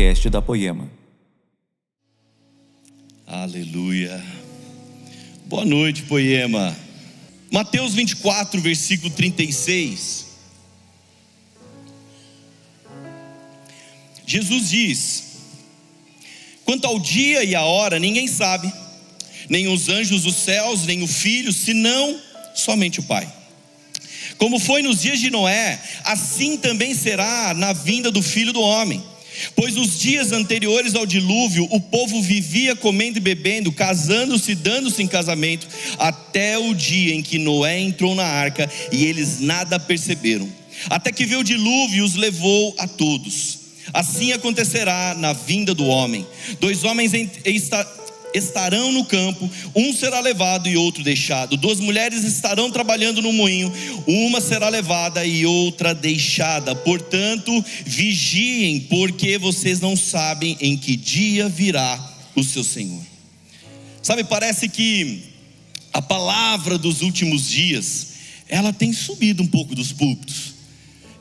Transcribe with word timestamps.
podcast 0.00 0.30
da 0.30 0.40
Poema. 0.40 0.90
Aleluia. 3.26 4.24
Boa 5.44 5.62
noite, 5.62 6.04
Poema. 6.04 6.74
Mateus 7.50 7.92
24, 7.92 8.62
versículo 8.62 9.10
36. 9.10 10.26
Jesus 14.26 14.70
diz: 14.70 15.24
Quanto 16.64 16.86
ao 16.86 16.98
dia 16.98 17.44
e 17.44 17.54
a 17.54 17.62
hora, 17.62 17.98
ninguém 17.98 18.26
sabe, 18.26 18.72
nem 19.50 19.68
os 19.68 19.90
anjos 19.90 20.22
dos 20.22 20.36
céus, 20.36 20.86
nem 20.86 21.02
o 21.02 21.06
filho, 21.06 21.52
senão 21.52 22.18
somente 22.54 23.00
o 23.00 23.02
Pai. 23.02 23.30
Como 24.38 24.58
foi 24.58 24.80
nos 24.80 25.02
dias 25.02 25.20
de 25.20 25.28
Noé, 25.28 25.78
assim 26.04 26.56
também 26.56 26.94
será 26.94 27.52
na 27.52 27.74
vinda 27.74 28.10
do 28.10 28.22
filho 28.22 28.54
do 28.54 28.62
homem. 28.62 29.04
Pois 29.54 29.74
nos 29.74 29.98
dias 29.98 30.32
anteriores 30.32 30.94
ao 30.94 31.06
dilúvio, 31.06 31.66
o 31.70 31.80
povo 31.80 32.22
vivia 32.22 32.74
comendo 32.76 33.18
e 33.18 33.20
bebendo, 33.20 33.72
casando-se 33.72 34.52
e 34.52 34.54
dando-se 34.54 35.02
em 35.02 35.06
casamento, 35.06 35.66
até 35.98 36.58
o 36.58 36.74
dia 36.74 37.14
em 37.14 37.22
que 37.22 37.38
Noé 37.38 37.78
entrou 37.80 38.14
na 38.14 38.24
arca 38.24 38.70
e 38.92 39.04
eles 39.04 39.40
nada 39.40 39.78
perceberam. 39.78 40.48
Até 40.88 41.12
que 41.12 41.26
veio 41.26 41.40
o 41.40 41.44
dilúvio 41.44 41.98
e 41.98 42.02
os 42.02 42.14
levou 42.14 42.74
a 42.78 42.86
todos. 42.86 43.58
Assim 43.92 44.32
acontecerá 44.32 45.14
na 45.18 45.32
vinda 45.32 45.74
do 45.74 45.86
homem. 45.86 46.26
Dois 46.60 46.84
homens 46.84 47.12
estarão 48.34 48.92
no 48.92 49.04
campo, 49.04 49.50
um 49.74 49.92
será 49.92 50.20
levado 50.20 50.68
e 50.68 50.76
outro 50.76 51.02
deixado. 51.02 51.56
Duas 51.56 51.80
mulheres 51.80 52.24
estarão 52.24 52.70
trabalhando 52.70 53.22
no 53.22 53.32
moinho, 53.32 53.72
uma 54.06 54.40
será 54.40 54.68
levada 54.68 55.24
e 55.24 55.44
outra 55.46 55.94
deixada. 55.94 56.74
Portanto, 56.74 57.64
vigiem, 57.84 58.80
porque 58.80 59.38
vocês 59.38 59.80
não 59.80 59.96
sabem 59.96 60.56
em 60.60 60.76
que 60.76 60.96
dia 60.96 61.48
virá 61.48 61.98
o 62.34 62.44
seu 62.44 62.64
Senhor. 62.64 63.02
Sabe, 64.02 64.24
parece 64.24 64.68
que 64.68 65.24
a 65.92 66.00
palavra 66.00 66.78
dos 66.78 67.02
últimos 67.02 67.48
dias, 67.48 68.06
ela 68.48 68.72
tem 68.72 68.92
subido 68.92 69.42
um 69.42 69.46
pouco 69.46 69.74
dos 69.74 69.92
púlpitos. 69.92 70.54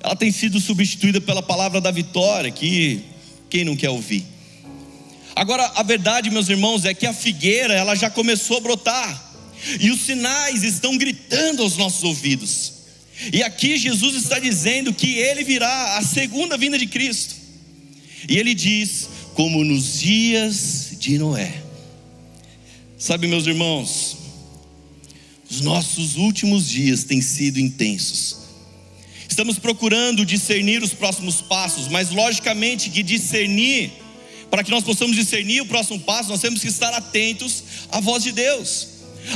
Ela 0.02 0.16
tem 0.16 0.32
sido 0.32 0.60
substituída 0.60 1.20
pela 1.20 1.42
palavra 1.42 1.82
da 1.82 1.92
vitória, 1.92 2.50
que 2.52 3.02
quem 3.50 3.66
não 3.66 3.76
quer 3.76 3.90
ouvir? 3.90 4.26
Agora, 5.36 5.66
a 5.76 5.84
verdade, 5.84 6.30
meus 6.30 6.50
irmãos, 6.50 6.86
é 6.86 6.94
que 6.94 7.06
a 7.06 7.14
figueira 7.14 7.74
ela 7.74 7.96
já 7.96 8.10
começou 8.10 8.58
a 8.58 8.62
brotar. 8.62 9.32
E 9.80 9.92
os 9.92 10.02
sinais 10.02 10.64
estão 10.64 10.98
gritando 10.98 11.64
aos 11.64 11.78
nossos 11.78 12.04
ouvidos. 12.04 12.74
E 13.34 13.44
aqui 13.44 13.78
Jesus 13.78 14.16
está 14.16 14.40
dizendo 14.40 14.94
que 14.94 15.18
ele 15.18 15.44
virá 15.44 15.98
a 15.98 16.04
segunda 16.04 16.58
vinda 16.58 16.78
de 16.78 16.88
Cristo. 16.88 17.36
E 18.28 18.38
ele 18.38 18.54
diz: 18.54 19.10
como 19.34 19.64
nos 19.64 20.00
dias 20.00 20.98
de 21.00 21.18
Noé. 21.18 21.64
Sabe, 22.98 23.28
meus 23.28 23.48
irmãos, 23.48 24.18
os 25.50 25.62
nossos 25.62 26.18
últimos 26.18 26.68
dias 26.68 27.04
têm 27.04 27.22
sido 27.22 27.60
intensos. 27.60 28.38
Estamos 29.30 29.58
procurando 29.58 30.26
discernir 30.26 30.84
os 30.84 30.94
próximos 30.94 31.42
passos, 31.42 31.88
mas 31.88 32.10
logicamente 32.10 32.90
que 32.90 33.02
discernir 33.02 33.92
para 34.50 34.64
que 34.64 34.72
nós 34.72 34.84
possamos 34.84 35.16
discernir 35.16 35.62
o 35.62 35.66
próximo 35.66 36.00
passo, 36.00 36.30
nós 36.30 36.42
temos 36.42 36.62
que 36.62 36.68
estar 36.68 36.94
atentos 36.94 37.64
à 37.92 38.00
voz 38.00 38.24
de 38.24 38.32
Deus, 38.32 38.88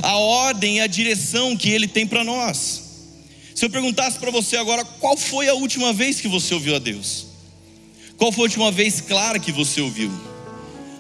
à 0.02 0.17
ordem 0.17 0.78
e 0.78 0.81
à 0.81 0.88
direção 0.88 1.56
que 1.56 1.69
Ele 1.69 1.88
tem 1.88 2.08
para 2.08 2.23
nós. 2.23 2.83
Se 3.56 3.66
eu 3.66 3.69
perguntasse 3.69 4.17
para 4.17 4.31
você 4.31 4.58
agora, 4.58 4.84
qual 4.84 5.16
foi 5.16 5.47
a 5.47 5.53
última 5.53 5.94
vez 5.94 6.19
que 6.19 6.28
você 6.28 6.53
ouviu 6.53 6.75
a 6.75 6.80
Deus? 6.80 7.28
Qual 8.17 8.31
foi 8.31 8.41
a 8.41 8.47
última 8.47 8.72
vez 8.72 9.02
clara 9.02 9.38
que 9.38 9.52
você 9.52 9.81
ouviu? 9.81 10.11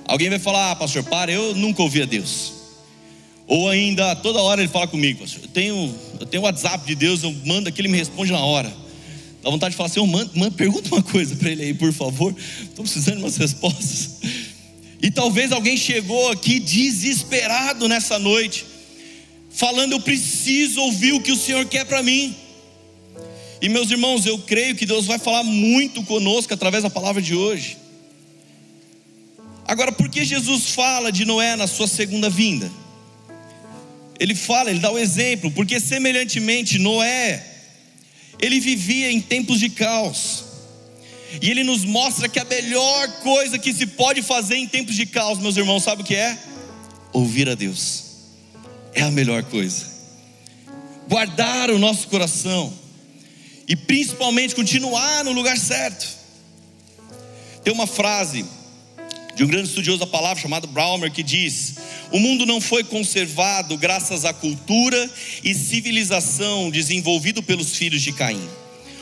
Alguém 0.05 0.29
vai 0.29 0.39
falar, 0.39 0.71
ah, 0.71 0.75
pastor, 0.75 1.03
para, 1.03 1.31
eu 1.31 1.55
nunca 1.55 1.81
ouvi 1.81 2.01
a 2.01 2.05
Deus. 2.05 2.53
Ou 3.47 3.69
ainda, 3.69 4.15
toda 4.15 4.41
hora 4.41 4.61
ele 4.61 4.69
fala 4.69 4.87
comigo, 4.87 5.19
pastor, 5.19 5.41
eu 5.41 5.47
tenho, 5.47 5.95
eu 6.19 6.25
tenho 6.25 6.43
WhatsApp 6.43 6.85
de 6.85 6.95
Deus, 6.95 7.23
eu 7.23 7.33
mando 7.45 7.69
aqui, 7.69 7.81
ele 7.81 7.87
me 7.87 7.97
responde 7.97 8.31
na 8.31 8.39
hora. 8.39 8.82
Dá 9.43 9.49
vontade 9.49 9.71
de 9.71 9.77
falar 9.77 9.89
assim, 9.89 9.99
oh, 9.99 10.07
manda, 10.07 10.31
manda, 10.33 10.55
pergunta 10.55 10.87
uma 10.95 11.03
coisa 11.03 11.35
para 11.35 11.51
ele 11.51 11.63
aí, 11.63 11.73
por 11.73 11.91
favor. 11.91 12.33
Estou 12.61 12.85
precisando 12.85 13.17
de 13.17 13.23
umas 13.23 13.35
respostas. 13.35 14.11
E 15.01 15.11
talvez 15.11 15.51
alguém 15.51 15.75
chegou 15.75 16.31
aqui 16.31 16.61
desesperado 16.61 17.89
nessa 17.89 18.17
noite, 18.17 18.65
falando: 19.51 19.91
Eu 19.91 19.99
preciso 19.99 20.79
ouvir 20.79 21.11
o 21.11 21.19
que 21.19 21.33
o 21.33 21.35
Senhor 21.35 21.65
quer 21.65 21.85
para 21.85 22.01
mim. 22.01 22.33
E 23.61 23.67
meus 23.67 23.91
irmãos, 23.91 24.25
eu 24.25 24.39
creio 24.39 24.75
que 24.75 24.85
Deus 24.85 25.05
vai 25.05 25.19
falar 25.19 25.43
muito 25.43 26.03
conosco 26.03 26.53
através 26.53 26.83
da 26.83 26.89
palavra 26.89 27.21
de 27.21 27.35
hoje. 27.35 27.77
Agora, 29.65 29.91
por 29.91 30.07
que 30.07 30.23
Jesus 30.23 30.69
fala 30.69 31.11
de 31.11 31.25
Noé 31.25 31.57
na 31.57 31.67
sua 31.67 31.87
segunda 31.87 32.29
vinda? 32.29 32.71
Ele 34.17 34.35
fala, 34.35 34.69
ele 34.69 34.79
dá 34.79 34.89
o 34.89 34.97
exemplo, 34.97 35.51
porque 35.51 35.81
semelhantemente 35.81 36.79
Noé 36.79 37.52
ele 38.39 38.59
vivia 38.59 39.11
em 39.11 39.21
tempos 39.21 39.59
de 39.59 39.69
caos. 39.69 40.43
E 41.41 41.49
ele 41.49 41.63
nos 41.63 41.83
mostra 41.83 42.29
que 42.29 42.39
a 42.39 42.45
melhor 42.45 43.07
coisa 43.21 43.57
que 43.57 43.73
se 43.73 43.87
pode 43.87 44.21
fazer 44.21 44.55
em 44.55 44.67
tempos 44.67 44.95
de 44.95 45.05
caos, 45.05 45.39
meus 45.39 45.57
irmãos, 45.57 45.83
sabe 45.83 46.03
o 46.03 46.05
que 46.05 46.15
é? 46.15 46.37
Ouvir 47.11 47.49
a 47.49 47.55
Deus. 47.55 48.03
É 48.93 49.01
a 49.01 49.11
melhor 49.11 49.43
coisa. 49.43 49.91
Guardar 51.07 51.71
o 51.71 51.79
nosso 51.79 52.07
coração 52.07 52.73
e 53.67 53.75
principalmente 53.75 54.53
continuar 54.53 55.23
no 55.23 55.31
lugar 55.31 55.57
certo. 55.57 56.07
Tem 57.63 57.73
uma 57.73 57.87
frase 57.87 58.45
de 59.35 59.43
um 59.43 59.47
grande 59.47 59.67
estudioso 59.67 59.99
da 59.99 60.07
palavra 60.07 60.41
chamado 60.41 60.67
Braumer 60.67 61.11
que 61.11 61.23
diz: 61.23 61.75
o 62.11 62.19
mundo 62.19 62.45
não 62.45 62.61
foi 62.61 62.83
conservado 62.83 63.77
graças 63.77 64.25
à 64.25 64.33
cultura 64.33 65.09
e 65.43 65.53
civilização 65.53 66.69
desenvolvido 66.69 67.41
pelos 67.41 67.75
filhos 67.75 68.01
de 68.01 68.11
Caim. 68.11 68.47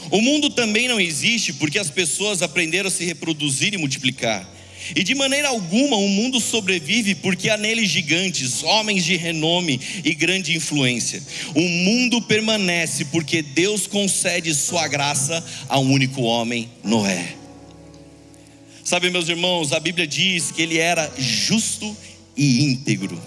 O 0.09 0.21
mundo 0.21 0.49
também 0.49 0.87
não 0.87 0.99
existe 0.99 1.53
porque 1.53 1.77
as 1.77 1.89
pessoas 1.89 2.41
aprenderam 2.41 2.87
a 2.87 2.91
se 2.91 3.05
reproduzir 3.05 3.73
e 3.73 3.77
multiplicar. 3.77 4.47
E 4.95 5.03
de 5.03 5.13
maneira 5.13 5.49
alguma 5.49 5.95
o 5.95 6.07
mundo 6.09 6.39
sobrevive 6.39 7.13
porque 7.15 7.49
há 7.49 7.57
nele 7.57 7.85
gigantes, 7.85 8.63
homens 8.63 9.05
de 9.05 9.15
renome 9.15 9.79
e 10.03 10.13
grande 10.13 10.55
influência. 10.55 11.21
O 11.53 11.61
mundo 11.61 12.21
permanece 12.21 13.05
porque 13.05 13.41
Deus 13.41 13.85
concede 13.85 14.53
sua 14.55 14.87
graça 14.87 15.43
a 15.69 15.79
um 15.79 15.91
único 15.91 16.23
homem, 16.23 16.67
Noé. 16.83 17.40
Sabe, 18.83 19.09
meus 19.09 19.29
irmãos, 19.29 19.73
a 19.73 19.79
Bíblia 19.79 20.07
diz 20.07 20.51
que 20.51 20.61
ele 20.61 20.77
era 20.77 21.11
justo 21.17 21.95
e 22.35 22.63
íntegro. 22.65 23.21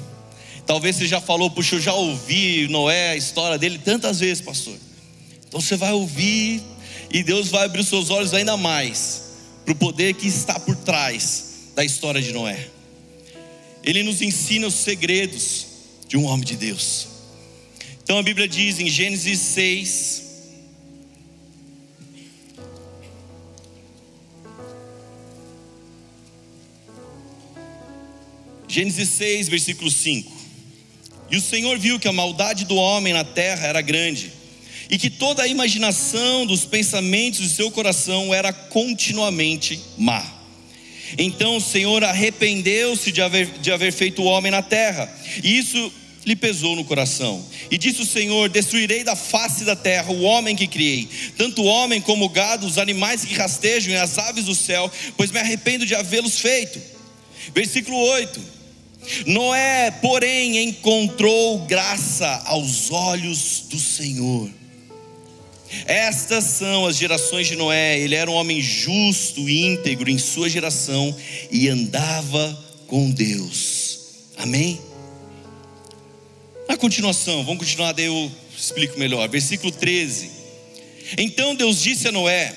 Talvez 0.67 0.97
você 0.97 1.07
já 1.07 1.21
falou, 1.21 1.51
puxa, 1.51 1.77
eu 1.77 1.81
já 1.81 1.93
ouvi 1.93 2.67
Noé, 2.69 3.11
a 3.11 3.17
história 3.17 3.59
dele 3.59 3.79
tantas 3.79 4.21
vezes, 4.21 4.43
pastor. 4.43 4.77
Então 5.47 5.61
você 5.61 5.77
vai 5.77 5.93
ouvir 5.93 6.63
e 7.13 7.23
Deus 7.23 7.49
vai 7.49 7.65
abrir 7.65 7.81
os 7.81 7.89
seus 7.89 8.11
olhos 8.11 8.35
ainda 8.35 8.57
mais 8.57 9.23
para 9.65 9.73
o 9.73 9.77
poder 9.77 10.15
que 10.15 10.27
está 10.27 10.59
por 10.59 10.75
trás 10.77 11.71
da 11.75 11.85
história 11.85 12.21
de 12.21 12.33
Noé. 12.33 12.69
Ele 13.83 14.03
nos 14.03 14.23
ensina 14.23 14.67
os 14.67 14.75
segredos 14.75 15.67
de 16.09 16.17
um 16.17 16.25
homem 16.25 16.45
de 16.45 16.57
Deus. 16.57 17.09
Então 18.03 18.19
a 18.19 18.23
Bíblia 18.23 18.49
diz 18.49 18.79
em 18.81 18.89
Gênesis 18.89 19.39
6, 19.39 20.24
Gênesis 28.75 29.09
6, 29.11 29.49
versículo 29.51 29.89
5. 29.89 30.33
E 31.31 31.37
o 31.37 31.41
Senhor 31.41 31.79
viu 31.79 32.01
que 32.01 32.09
a 32.09 32.13
maldade 32.13 32.65
do 32.65 32.75
homem 32.75 33.13
na 33.13 33.23
terra 33.23 33.69
era 33.69 33.81
grande, 33.81 34.33
e 34.91 34.99
que 34.99 35.09
toda 35.09 35.45
a 35.45 35.47
imaginação 35.47 36.45
dos 36.45 36.65
pensamentos 36.65 37.39
de 37.39 37.51
seu 37.51 37.71
coração 37.71 38.35
era 38.35 38.53
continuamente 38.53 39.81
má. 39.97 40.27
Então 41.17 41.57
o 41.57 41.61
Senhor 41.61 42.03
arrependeu-se 42.03 43.13
de 43.13 43.23
haver, 43.23 43.47
de 43.61 43.71
haver 43.71 43.93
feito 43.93 44.23
o 44.23 44.25
homem 44.25 44.51
na 44.51 44.61
terra, 44.61 45.09
e 45.41 45.57
isso 45.57 45.93
lhe 46.27 46.35
pesou 46.35 46.75
no 46.75 46.85
coração. 46.85 47.47
E 47.71 47.79
disse 47.79 48.03
o 48.03 48.07
Senhor: 48.07 48.49
Destruirei 48.49 49.05
da 49.05 49.15
face 49.15 49.63
da 49.65 49.77
terra 49.77 50.11
o 50.11 50.23
homem 50.23 50.57
que 50.57 50.67
criei, 50.67 51.09
tanto 51.39 51.63
o 51.63 51.67
homem 51.67 52.01
como 52.01 52.25
o 52.25 52.29
gado, 52.29 52.67
os 52.67 52.79
animais 52.79 53.25
que 53.25 53.35
rastejam 53.35 53.93
e 53.93 53.97
as 53.97 54.19
aves 54.19 54.47
do 54.47 54.55
céu, 54.55 54.91
pois 55.17 55.31
me 55.31 55.39
arrependo 55.39 55.87
de 55.87 55.95
havê-los 55.95 56.41
feito. 56.41 56.81
Versículo 57.55 57.97
8: 57.97 58.54
Noé, 59.27 59.91
porém, 59.91 60.65
encontrou 60.65 61.59
graça 61.61 62.43
aos 62.47 62.91
olhos 62.91 63.65
do 63.69 63.79
Senhor. 63.79 64.51
Estas 65.87 66.45
são 66.45 66.87
as 66.87 66.97
gerações 66.97 67.47
de 67.47 67.57
Noé. 67.57 67.99
Ele 67.99 68.15
era 68.15 68.31
um 68.31 68.35
homem 68.35 68.61
justo 68.61 69.49
e 69.49 69.67
íntegro 69.67 70.11
em 70.11 70.19
sua 70.19 70.49
geração 70.49 71.15
e 71.51 71.69
andava 71.69 72.65
com 72.87 73.11
Deus. 73.11 73.99
Amém? 74.37 74.81
Na 76.69 76.77
continuação, 76.77 77.45
vamos 77.45 77.65
continuar, 77.65 77.93
daí 77.93 78.07
eu 78.07 78.33
explico 78.57 78.99
melhor. 78.99 79.29
Versículo 79.29 79.73
13. 79.73 80.31
Então 81.19 81.55
Deus 81.55 81.83
disse 81.83 82.09
a 82.09 82.13
Noé: 82.13 82.55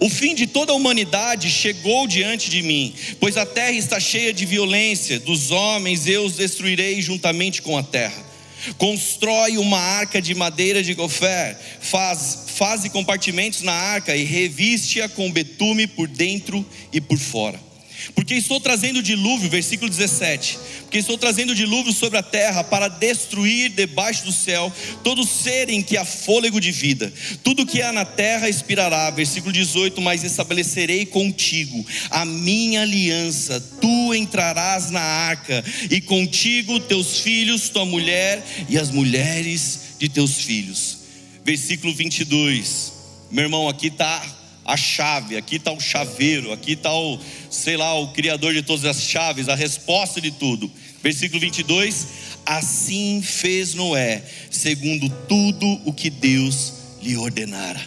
O 0.00 0.08
fim 0.08 0.34
de 0.34 0.46
toda 0.46 0.72
a 0.72 0.74
humanidade 0.74 1.50
chegou 1.50 2.06
diante 2.06 2.48
de 2.48 2.62
mim, 2.62 2.94
pois 3.20 3.36
a 3.36 3.44
terra 3.44 3.72
está 3.72 4.00
cheia 4.00 4.32
de 4.32 4.46
violência, 4.46 5.20
dos 5.20 5.50
homens 5.50 6.06
eu 6.06 6.24
os 6.24 6.36
destruirei 6.36 7.02
juntamente 7.02 7.60
com 7.60 7.76
a 7.76 7.82
terra. 7.82 8.30
Constrói 8.78 9.58
uma 9.58 9.78
arca 9.78 10.20
de 10.20 10.34
madeira 10.34 10.82
de 10.82 10.94
gofer, 10.94 11.56
faz, 11.80 12.44
faze 12.48 12.88
compartimentos 12.88 13.60
na 13.60 13.72
arca 13.72 14.16
e 14.16 14.24
reviste-a 14.24 15.08
com 15.08 15.30
betume 15.30 15.86
por 15.86 16.08
dentro 16.08 16.64
e 16.92 17.00
por 17.00 17.18
fora 17.18 17.69
porque 18.14 18.34
estou 18.34 18.60
trazendo 18.60 19.02
dilúvio, 19.02 19.50
versículo 19.50 19.90
17. 19.90 20.58
Porque 20.82 20.98
estou 20.98 21.16
trazendo 21.16 21.54
dilúvio 21.54 21.92
sobre 21.92 22.18
a 22.18 22.22
terra 22.22 22.64
para 22.64 22.88
destruir 22.88 23.70
debaixo 23.70 24.24
do 24.24 24.32
céu 24.32 24.72
todo 25.04 25.24
ser 25.24 25.68
em 25.70 25.82
que 25.82 25.96
há 25.96 26.04
fôlego 26.04 26.60
de 26.60 26.72
vida. 26.72 27.12
Tudo 27.42 27.66
que 27.66 27.82
há 27.82 27.92
na 27.92 28.04
terra 28.04 28.48
expirará. 28.48 29.10
Versículo 29.10 29.52
18: 29.52 30.00
Mas 30.00 30.24
estabelecerei 30.24 31.06
contigo 31.06 31.84
a 32.10 32.24
minha 32.24 32.82
aliança. 32.82 33.60
Tu 33.80 34.14
entrarás 34.14 34.90
na 34.90 35.00
arca, 35.00 35.64
e 35.90 36.00
contigo 36.00 36.80
teus 36.80 37.20
filhos, 37.20 37.68
tua 37.68 37.84
mulher 37.84 38.44
e 38.68 38.78
as 38.78 38.90
mulheres 38.90 39.80
de 39.98 40.08
teus 40.08 40.40
filhos. 40.40 40.98
Versículo 41.44 41.94
22. 41.94 42.92
Meu 43.30 43.44
irmão, 43.44 43.68
aqui 43.68 43.86
está 43.86 44.39
a 44.64 44.76
chave, 44.76 45.36
aqui 45.36 45.56
está 45.56 45.72
o 45.72 45.80
chaveiro, 45.80 46.52
aqui 46.52 46.72
está 46.72 46.92
o, 46.92 47.18
sei 47.50 47.76
lá, 47.76 47.94
o 47.94 48.12
criador 48.12 48.54
de 48.54 48.62
todas 48.62 48.84
as 48.84 49.02
chaves, 49.02 49.48
a 49.48 49.54
resposta 49.54 50.20
de 50.20 50.30
tudo. 50.30 50.70
Versículo 51.02 51.40
22: 51.40 52.06
Assim 52.44 53.22
fez 53.22 53.74
Noé, 53.74 54.22
segundo 54.50 55.08
tudo 55.28 55.66
o 55.84 55.92
que 55.92 56.10
Deus 56.10 56.74
lhe 57.02 57.16
ordenara. 57.16 57.80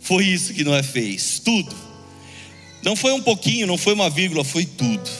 Foi 0.00 0.24
isso 0.24 0.54
que 0.54 0.64
Noé 0.64 0.82
fez, 0.82 1.40
tudo. 1.44 1.74
Não 2.82 2.94
foi 2.94 3.12
um 3.12 3.20
pouquinho, 3.20 3.66
não 3.66 3.76
foi 3.76 3.92
uma 3.94 4.08
vírgula, 4.08 4.44
foi 4.44 4.64
tudo. 4.64 5.10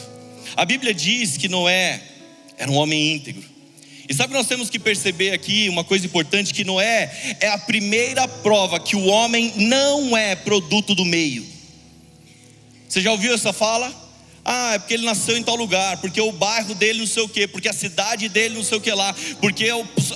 A 0.55 0.65
Bíblia 0.65 0.93
diz 0.93 1.37
que 1.37 1.47
Noé 1.47 2.01
era 2.57 2.71
um 2.71 2.75
homem 2.75 3.15
íntegro. 3.15 3.48
E 4.09 4.13
sabe, 4.15 4.33
nós 4.33 4.47
temos 4.47 4.71
que 4.71 4.79
perceber 4.79 5.31
aqui 5.33 5.69
uma 5.69 5.83
coisa 5.83 6.03
importante: 6.03 6.51
que 6.51 6.65
Noé 6.65 7.37
é 7.39 7.47
a 7.49 7.59
primeira 7.59 8.27
prova 8.27 8.79
que 8.79 8.95
o 8.95 9.05
homem 9.05 9.53
não 9.55 10.17
é 10.17 10.35
produto 10.35 10.95
do 10.95 11.05
meio. 11.05 11.45
Você 12.87 13.01
já 13.01 13.11
ouviu 13.11 13.35
essa 13.35 13.53
fala? 13.53 14.09
Ah, 14.43 14.73
é 14.73 14.79
porque 14.79 14.95
ele 14.95 15.05
nasceu 15.05 15.37
em 15.37 15.43
tal 15.43 15.55
lugar, 15.55 15.97
porque 15.97 16.19
o 16.19 16.31
bairro 16.31 16.73
dele 16.73 16.99
não 16.99 17.05
sei 17.05 17.21
o 17.21 17.29
que, 17.29 17.47
porque 17.47 17.69
a 17.69 17.73
cidade 17.73 18.27
dele 18.27 18.55
não 18.55 18.63
sei 18.63 18.79
o 18.79 18.81
que 18.81 18.91
lá, 18.91 19.15
porque 19.39 19.67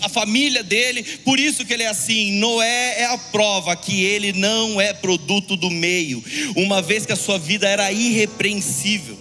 a 0.01 0.10
família 0.10 0.63
dele, 0.63 1.04
por 1.24 1.40
isso 1.40 1.63
que 1.63 1.72
ele 1.72 1.84
é 1.84 1.88
assim. 1.88 2.31
Noé 2.40 3.01
é 3.01 3.06
a 3.06 3.18
prova 3.18 3.75
que 3.75 4.01
ele 4.04 4.34
não 4.34 4.81
é 4.81 4.92
produto 4.92 5.56
do 5.56 5.69
meio, 5.69 6.24
uma 6.56 6.81
vez 6.81 7.06
que 7.06 7.12
a 7.12 7.16
sua 7.16 7.38
vida 7.38 7.68
era 7.68 7.92
irrepreensível. 7.92 9.19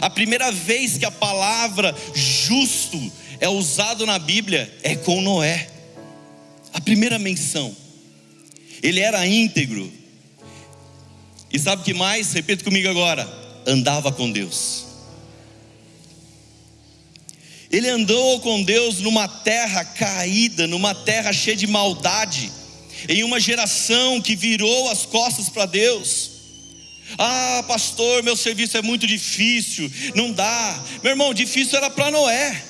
A 0.00 0.10
primeira 0.10 0.50
vez 0.50 0.98
que 0.98 1.04
a 1.04 1.12
palavra 1.12 1.94
justo 2.12 2.98
é 3.40 3.48
usado 3.48 4.04
na 4.04 4.18
Bíblia 4.18 4.72
é 4.82 4.94
com 4.94 5.20
Noé. 5.22 5.68
A 6.72 6.80
primeira 6.80 7.18
menção. 7.18 7.74
Ele 8.82 9.00
era 9.00 9.26
íntegro. 9.26 9.90
E 11.52 11.58
sabe 11.58 11.82
o 11.82 11.84
que 11.84 11.94
mais? 11.94 12.32
Repita 12.32 12.62
comigo 12.62 12.88
agora. 12.88 13.26
Andava 13.66 14.12
com 14.12 14.30
Deus. 14.30 14.84
Ele 17.70 17.88
andou 17.88 18.40
com 18.40 18.62
Deus 18.62 19.00
numa 19.00 19.26
terra 19.26 19.84
caída, 19.84 20.66
numa 20.66 20.94
terra 20.94 21.32
cheia 21.32 21.56
de 21.56 21.68
maldade, 21.68 22.50
em 23.08 23.22
uma 23.22 23.38
geração 23.38 24.20
que 24.20 24.34
virou 24.34 24.90
as 24.90 25.06
costas 25.06 25.48
para 25.48 25.66
Deus. 25.66 26.30
Ah, 27.16 27.64
pastor, 27.66 28.22
meu 28.22 28.36
serviço 28.36 28.76
é 28.76 28.82
muito 28.82 29.06
difícil, 29.06 29.90
não 30.14 30.32
dá. 30.32 30.84
Meu 31.02 31.12
irmão, 31.12 31.32
difícil 31.32 31.76
era 31.76 31.88
para 31.88 32.10
Noé 32.10 32.69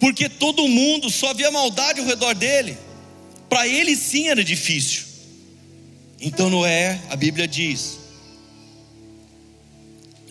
porque 0.00 0.28
todo 0.28 0.66
mundo 0.66 1.10
só 1.10 1.34
via 1.34 1.50
maldade 1.50 2.00
ao 2.00 2.06
redor 2.06 2.34
dele. 2.34 2.76
Para 3.48 3.68
ele 3.68 3.94
sim 3.94 4.28
era 4.28 4.42
difícil. 4.42 5.02
Então 6.18 6.48
Noé, 6.48 7.00
a 7.10 7.16
Bíblia 7.16 7.46
diz, 7.46 7.98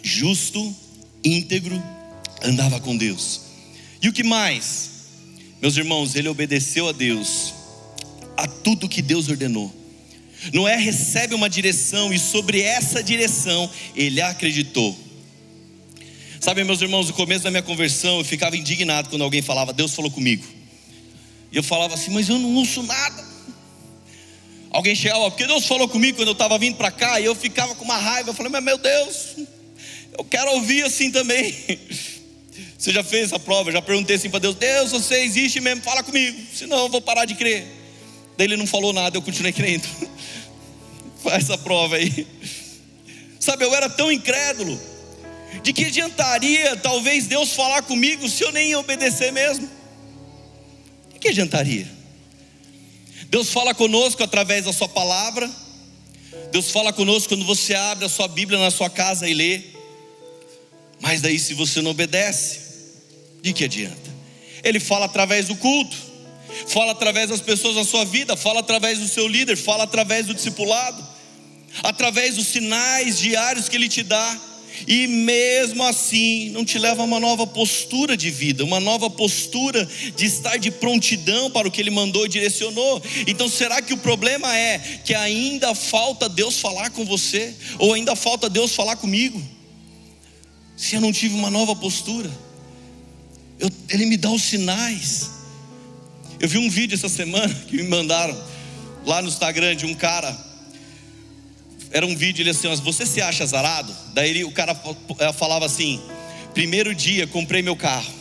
justo, 0.02 0.76
íntegro, 1.24 1.82
andava 2.42 2.80
com 2.80 2.98
Deus. 2.98 3.42
E 4.02 4.10
o 4.10 4.14
que 4.14 4.24
mais? 4.24 4.90
Meus 5.62 5.78
irmãos, 5.78 6.16
ele 6.16 6.30
obedeceu 6.30 6.88
a 6.88 6.92
Deus, 6.92 7.54
a 8.38 8.48
tudo 8.48 8.90
que 8.90 9.02
Deus 9.02 9.30
ordenou. 9.30 9.74
Noé 10.54 10.78
recebe 10.78 11.36
uma 11.36 11.50
direção 11.50 12.14
e 12.14 12.18
sobre 12.18 12.62
essa 12.62 13.04
direção 13.04 13.70
ele 13.96 14.22
acreditou. 14.22 14.98
Sabe, 16.40 16.64
meus 16.64 16.82
irmãos, 16.82 17.08
no 17.08 17.14
começo 17.14 17.44
da 17.44 17.52
minha 17.52 17.62
conversão 17.62 18.20
eu 18.20 18.24
ficava 18.24 18.56
indignado 18.56 19.10
quando 19.10 19.24
alguém 19.24 19.42
falava, 19.42 19.74
Deus 19.74 19.94
falou 19.94 20.10
comigo. 20.10 20.46
E 21.52 21.58
eu 21.58 21.64
falava 21.64 21.96
assim, 21.96 22.12
mas 22.12 22.30
eu 22.30 22.38
não 22.40 22.56
ouço 22.56 22.82
nada. 22.84 23.28
Alguém 24.72 24.96
chegava, 24.96 25.30
porque 25.30 25.46
Deus 25.46 25.66
falou 25.66 25.90
comigo 25.90 26.18
quando 26.18 26.30
eu 26.30 26.34
estava 26.34 26.58
vindo 26.58 26.78
para 26.78 26.92
cá, 26.92 27.20
e 27.20 27.26
eu 27.26 27.36
ficava 27.36 27.76
com 27.76 27.84
uma 27.84 27.98
raiva. 27.98 28.30
Eu 28.30 28.34
falei, 28.34 28.52
mas 28.52 28.64
meu 28.64 28.78
Deus, 28.78 29.36
eu 30.18 30.24
quero 30.24 30.52
ouvir 30.52 30.84
assim 30.84 31.12
também. 31.12 31.54
Você 32.78 32.94
já 32.94 33.04
fez 33.04 33.26
essa 33.26 33.40
prova? 33.40 33.70
Eu 33.70 33.74
já 33.74 33.82
perguntei 33.82 34.16
assim 34.16 34.30
para 34.30 34.40
Deus: 34.40 34.56
Deus, 34.56 34.92
você 34.92 35.22
existe 35.22 35.60
mesmo? 35.60 35.82
Fala 35.82 36.02
comigo, 36.02 36.40
senão 36.54 36.84
eu 36.84 36.90
vou 36.90 37.02
parar 37.02 37.26
de 37.26 37.36
crer. 37.36 37.68
Daí 38.38 38.48
ele 38.48 38.56
não 38.56 38.66
falou 38.66 38.94
nada, 38.94 39.18
eu 39.18 39.22
continuei 39.22 39.52
crendo. 39.52 39.86
Faz 41.22 41.44
essa 41.44 41.58
prova 41.58 41.98
aí. 41.98 42.26
Sabe, 43.38 43.66
eu 43.66 43.76
era 43.76 43.90
tão 43.90 44.10
incrédulo 44.10 44.80
de 45.64 45.74
que 45.74 45.86
adiantaria 45.86 46.76
talvez 46.78 47.28
Deus 47.28 47.54
falar 47.54 47.82
comigo 47.84 48.28
se 48.30 48.44
eu 48.44 48.52
nem 48.52 48.76
obedecer 48.76 49.32
mesmo? 49.32 49.70
De 51.14 51.20
que 51.20 51.30
adiantaria? 51.30 51.88
Deus 53.30 53.50
fala 53.50 53.74
conosco 53.74 54.24
através 54.24 54.66
da 54.66 54.74
Sua 54.74 54.88
palavra, 54.88 55.50
Deus 56.52 56.72
fala 56.72 56.92
conosco 56.92 57.30
quando 57.30 57.46
você 57.46 57.76
abre 57.76 58.06
a 58.06 58.10
sua 58.10 58.28
Bíblia 58.28 58.60
na 58.60 58.72
sua 58.72 58.90
casa 58.90 59.28
e 59.30 59.34
lê, 59.34 59.62
mas 61.00 61.22
daí 61.22 61.38
se 61.38 61.54
você 61.54 61.82
não 61.82 61.92
obedece, 61.92 62.60
de 63.42 63.54
que 63.54 63.66
adianta? 63.66 64.10
Ele 64.64 64.80
fala 64.80 65.06
através 65.06 65.48
do 65.48 65.56
culto, 65.56 65.96
fala 66.68 66.92
através 66.92 67.30
das 67.30 67.42
pessoas 67.42 67.76
na 67.76 67.84
sua 67.84 68.04
vida, 68.04 68.36
fala 68.36 68.60
através 68.60 69.00
do 69.00 69.08
seu 69.08 69.28
líder, 69.28 69.56
fala 69.58 69.84
através 69.84 70.26
do 70.26 70.34
discipulado, 70.34 71.06
através 71.84 72.36
dos 72.36 72.48
sinais 72.48 73.20
diários 73.20 73.70
que 73.70 73.76
Ele 73.76 73.88
te 73.88 74.04
dá 74.04 74.49
e 74.88 75.08
mesmo 75.08 75.84
assim 75.84 76.50
não 76.50 76.66
te 76.66 76.78
leva 76.78 77.02
a 77.02 77.06
uma 77.06 77.20
nova 77.20 77.46
postura 77.46 78.16
de 78.16 78.30
vida, 78.30 78.64
uma 78.64 78.80
nova 78.80 79.10
postura 79.10 79.88
de 80.16 80.26
estar 80.26 80.58
de 80.58 80.72
prontidão 80.72 81.50
para 81.52 81.68
o 81.68 81.72
que 81.72 81.82
Ele 81.82 81.92
mandou 81.92 82.26
e 82.26 82.30
direcionou. 82.30 83.02
Então, 83.28 83.50
será 83.50 83.82
que 83.82 83.94
o 83.94 83.98
problema 83.98 84.56
é 84.56 84.80
que 85.04 85.14
ainda 85.14 85.74
falta 85.76 86.30
Deus 86.30 86.60
falar 86.60 86.90
com 86.92 87.06
você, 87.06 87.54
ou 87.78 87.94
ainda 87.94 88.16
falta 88.16 88.50
Deus 88.50 88.74
falar 88.74 88.96
comigo? 88.96 89.42
Se 90.76 90.96
eu 90.96 91.02
não 91.02 91.12
tive 91.12 91.36
uma 91.36 91.50
nova 91.50 91.76
postura, 91.76 92.30
eu, 93.60 93.70
Ele 93.90 94.06
me 94.06 94.18
dá 94.18 94.32
os 94.32 94.44
sinais. 94.44 95.30
Eu 96.40 96.48
vi 96.48 96.58
um 96.58 96.70
vídeo 96.70 96.96
essa 96.96 97.10
semana 97.10 97.54
que 97.68 97.76
me 97.76 97.84
mandaram 97.84 98.38
lá 99.06 99.22
no 99.22 99.28
Instagram 99.28 99.76
de 99.76 99.86
um 99.86 99.94
cara 99.94 100.49
era 101.92 102.06
um 102.06 102.16
vídeo, 102.16 102.44
ele 102.44 102.52
assim, 102.52 102.68
você 102.76 103.06
se 103.06 103.22
acha 103.22 103.44
azarado? 103.44 103.96
Daí 104.14 104.30
ele, 104.30 104.44
o 104.44 104.52
cara 104.52 104.80
eh, 105.20 105.34
falava 105.34 105.66
assim: 105.66 106.00
primeiro 106.54 106.94
dia 106.94 107.26
comprei 107.26 107.62
meu 107.62 107.76
carro. 107.76 108.14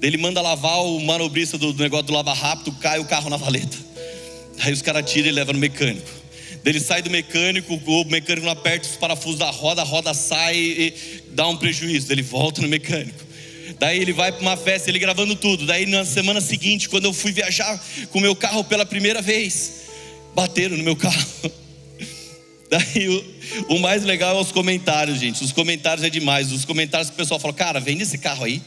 Daí 0.00 0.10
ele 0.10 0.18
manda 0.18 0.40
lavar 0.40 0.84
o 0.84 1.00
manobrista 1.00 1.56
do, 1.56 1.72
do 1.72 1.82
negócio 1.82 2.06
do 2.06 2.12
lava 2.12 2.32
rápido, 2.32 2.72
cai 2.72 2.98
o 2.98 3.04
carro 3.04 3.30
na 3.30 3.36
valeta. 3.36 3.76
Aí 4.60 4.72
os 4.72 4.82
caras 4.82 5.10
tiram 5.10 5.28
e 5.28 5.32
levam 5.32 5.54
no 5.54 5.60
mecânico. 5.60 6.10
Daí 6.64 6.72
ele 6.72 6.80
sai 6.80 7.00
do 7.00 7.10
mecânico, 7.10 7.74
o 7.74 8.04
mecânico 8.06 8.44
não 8.44 8.52
aperta 8.52 8.88
os 8.88 8.96
parafusos 8.96 9.38
da 9.38 9.50
roda, 9.50 9.82
a 9.82 9.84
roda 9.84 10.12
sai 10.12 10.56
e 10.56 10.94
dá 11.30 11.46
um 11.46 11.56
prejuízo. 11.56 12.08
Daí 12.08 12.16
ele 12.16 12.22
volta 12.22 12.60
no 12.60 12.68
mecânico. 12.68 13.24
Daí 13.78 14.00
ele 14.00 14.12
vai 14.12 14.32
para 14.32 14.40
uma 14.40 14.56
festa, 14.56 14.90
ele 14.90 14.98
gravando 14.98 15.36
tudo. 15.36 15.64
Daí 15.64 15.86
na 15.86 16.04
semana 16.04 16.40
seguinte, 16.40 16.88
quando 16.88 17.04
eu 17.04 17.12
fui 17.12 17.30
viajar 17.30 17.80
com 18.10 18.20
meu 18.20 18.34
carro 18.34 18.64
pela 18.64 18.84
primeira 18.84 19.22
vez, 19.22 19.72
bateram 20.34 20.76
no 20.76 20.82
meu 20.82 20.96
carro. 20.96 21.24
Daí 22.68 23.08
o, 23.08 23.24
o, 23.74 23.78
mais 23.78 24.02
legal 24.02 24.36
é 24.36 24.40
os 24.40 24.50
comentários, 24.50 25.20
gente. 25.20 25.42
Os 25.44 25.52
comentários 25.52 26.04
é 26.04 26.10
demais. 26.10 26.50
Os 26.50 26.64
comentários 26.64 27.08
que 27.10 27.14
o 27.14 27.16
pessoal 27.16 27.38
fala, 27.38 27.54
cara, 27.54 27.80
vende 27.80 28.02
esse 28.02 28.18
carro 28.18 28.44
aí, 28.44 28.60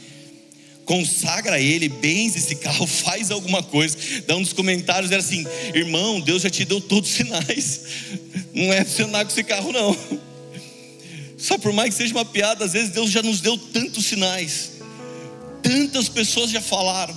consagra 0.86 1.60
ele, 1.60 1.90
benze 1.90 2.38
esse 2.38 2.56
carro, 2.56 2.88
faz 2.88 3.30
alguma 3.30 3.62
coisa. 3.62 3.98
Daí 4.26 4.38
um 4.38 4.42
dos 4.42 4.54
comentários 4.54 5.12
era 5.12 5.22
assim: 5.22 5.46
irmão, 5.74 6.20
Deus 6.22 6.44
já 6.44 6.50
te 6.50 6.64
deu 6.64 6.80
todos 6.80 7.10
os 7.10 7.16
sinais. 7.16 7.82
Não 8.54 8.72
é 8.74 8.84
funcionar 8.86 9.26
com 9.26 9.32
esse 9.32 9.44
carro, 9.44 9.72
não. 9.72 9.96
Só 11.38 11.58
por 11.58 11.72
mais 11.72 11.92
que 11.92 12.02
seja 12.02 12.14
uma 12.14 12.26
piada, 12.26 12.66
às 12.66 12.74
vezes 12.74 12.90
Deus 12.90 13.10
já 13.10 13.22
nos 13.22 13.42
deu 13.42 13.58
tantos 13.58 14.06
sinais. 14.06 14.72
Tantas 15.62 16.08
pessoas 16.08 16.52
já 16.52 16.62
falaram. 16.62 17.16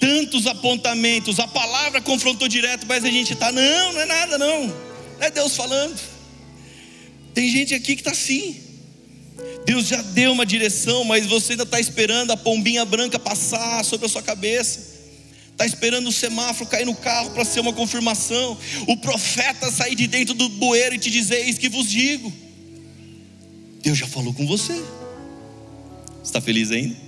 Tantos 0.00 0.46
apontamentos, 0.46 1.38
a 1.38 1.46
palavra 1.46 2.00
confrontou 2.00 2.46
direto, 2.46 2.86
mas 2.86 3.04
a 3.04 3.10
gente 3.10 3.32
está, 3.32 3.50
não, 3.50 3.92
não 3.92 4.00
é 4.00 4.04
nada, 4.04 4.36
não 4.36 4.93
é 5.20 5.30
Deus 5.30 5.56
falando. 5.56 5.98
Tem 7.32 7.50
gente 7.50 7.74
aqui 7.74 7.96
que 7.96 8.00
está 8.00 8.12
assim. 8.12 8.60
Deus 9.66 9.86
já 9.86 10.00
deu 10.00 10.32
uma 10.32 10.46
direção, 10.46 11.04
mas 11.04 11.26
você 11.26 11.52
ainda 11.52 11.64
está 11.64 11.80
esperando 11.80 12.30
a 12.30 12.36
pombinha 12.36 12.84
branca 12.84 13.18
passar 13.18 13.84
sobre 13.84 14.06
a 14.06 14.08
sua 14.08 14.22
cabeça. 14.22 14.94
Está 15.50 15.66
esperando 15.66 16.08
o 16.08 16.12
semáforo 16.12 16.68
cair 16.68 16.84
no 16.84 16.94
carro 16.94 17.30
para 17.30 17.44
ser 17.44 17.60
uma 17.60 17.72
confirmação. 17.72 18.58
O 18.88 18.96
profeta 18.96 19.70
sair 19.70 19.94
de 19.94 20.06
dentro 20.06 20.34
do 20.34 20.48
bueiro 20.48 20.94
e 20.94 20.98
te 20.98 21.10
dizer: 21.10 21.46
Eis 21.46 21.58
que 21.58 21.68
vos 21.68 21.88
digo. 21.88 22.32
Deus 23.82 23.98
já 23.98 24.06
falou 24.06 24.32
com 24.34 24.46
você. 24.46 24.74
Está 26.22 26.40
feliz 26.40 26.70
ainda? 26.70 27.03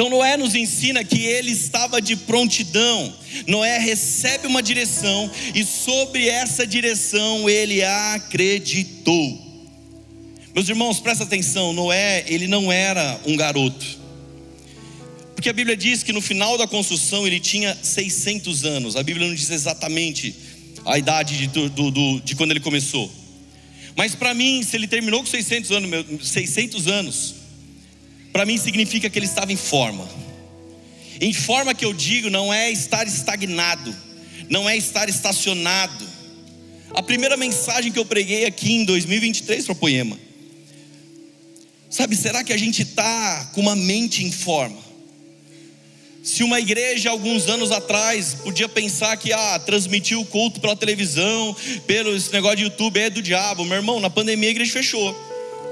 Então 0.00 0.08
Noé 0.08 0.34
nos 0.38 0.54
ensina 0.54 1.04
que 1.04 1.26
ele 1.26 1.50
estava 1.50 2.00
de 2.00 2.16
prontidão. 2.16 3.14
Noé 3.46 3.76
recebe 3.76 4.46
uma 4.46 4.62
direção 4.62 5.30
e 5.54 5.62
sobre 5.62 6.26
essa 6.26 6.66
direção 6.66 7.50
ele 7.50 7.84
acreditou. 7.84 9.38
Meus 10.54 10.70
irmãos, 10.70 11.00
presta 11.00 11.24
atenção, 11.24 11.74
Noé, 11.74 12.24
ele 12.28 12.46
não 12.46 12.72
era 12.72 13.20
um 13.26 13.36
garoto. 13.36 13.84
Porque 15.34 15.50
a 15.50 15.52
Bíblia 15.52 15.76
diz 15.76 16.02
que 16.02 16.14
no 16.14 16.22
final 16.22 16.56
da 16.56 16.66
construção 16.66 17.26
ele 17.26 17.38
tinha 17.38 17.76
600 17.82 18.64
anos. 18.64 18.96
A 18.96 19.02
Bíblia 19.02 19.28
não 19.28 19.34
diz 19.34 19.50
exatamente 19.50 20.34
a 20.86 20.96
idade 20.96 21.36
de, 21.36 21.46
do, 21.68 21.90
do, 21.90 22.20
de 22.20 22.34
quando 22.36 22.52
ele 22.52 22.60
começou. 22.60 23.12
Mas 23.94 24.14
para 24.14 24.32
mim, 24.32 24.62
se 24.62 24.78
ele 24.78 24.88
terminou 24.88 25.20
com 25.20 25.26
600 25.26 25.70
anos, 25.72 26.26
600 26.26 26.86
anos 26.86 27.39
para 28.32 28.44
mim 28.44 28.56
significa 28.58 29.10
que 29.10 29.18
ele 29.18 29.26
estava 29.26 29.52
em 29.52 29.56
forma. 29.56 30.08
Em 31.20 31.32
forma 31.32 31.74
que 31.74 31.84
eu 31.84 31.92
digo, 31.92 32.30
não 32.30 32.52
é 32.52 32.70
estar 32.70 33.06
estagnado, 33.06 33.94
não 34.48 34.68
é 34.68 34.76
estar 34.76 35.08
estacionado. 35.08 36.08
A 36.94 37.02
primeira 37.02 37.36
mensagem 37.36 37.92
que 37.92 37.98
eu 37.98 38.04
preguei 38.04 38.46
aqui 38.46 38.72
em 38.72 38.84
2023 38.84 39.66
para 39.66 39.74
Poema. 39.74 40.18
Sabe, 41.90 42.16
será 42.16 42.42
que 42.42 42.52
a 42.52 42.56
gente 42.56 42.82
está 42.82 43.50
com 43.52 43.60
uma 43.60 43.76
mente 43.76 44.24
em 44.24 44.30
forma? 44.30 44.78
Se 46.22 46.42
uma 46.42 46.60
igreja 46.60 47.10
alguns 47.10 47.48
anos 47.48 47.72
atrás 47.72 48.34
podia 48.34 48.68
pensar 48.68 49.16
que 49.16 49.32
ah, 49.32 49.58
transmitir 49.58 50.18
o 50.18 50.24
culto 50.24 50.60
pela 50.60 50.76
televisão, 50.76 51.56
pelo 51.86 52.14
esse 52.14 52.32
negócio 52.32 52.58
de 52.58 52.64
YouTube 52.64 53.00
é 53.00 53.10
do 53.10 53.22
diabo, 53.22 53.64
meu 53.64 53.76
irmão, 53.76 54.00
na 54.00 54.10
pandemia 54.10 54.48
a 54.48 54.52
igreja 54.52 54.72
fechou. 54.72 55.29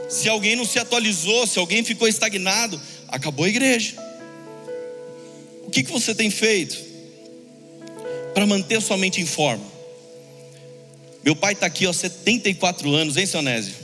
Se 0.09 0.29
alguém 0.29 0.57
não 0.57 0.65
se 0.65 0.79
atualizou, 0.79 1.47
se 1.47 1.59
alguém 1.59 1.85
ficou 1.85 2.09
estagnado, 2.09 2.81
acabou 3.09 3.45
a 3.45 3.49
igreja. 3.49 3.95
O 5.67 5.71
que, 5.71 5.83
que 5.83 5.93
você 5.93 6.15
tem 6.15 6.31
feito 6.31 6.79
para 8.33 8.47
manter 8.47 8.81
sua 8.81 8.97
mente 8.97 9.21
em 9.21 9.27
forma? 9.27 9.65
Meu 11.23 11.37
pai 11.37 11.53
está 11.53 11.67
aqui, 11.67 11.87
ó, 11.87 11.93
74 11.93 12.91
anos, 12.95 13.17
hein, 13.19 13.27
seu 13.27 13.43
Nésio? 13.43 13.75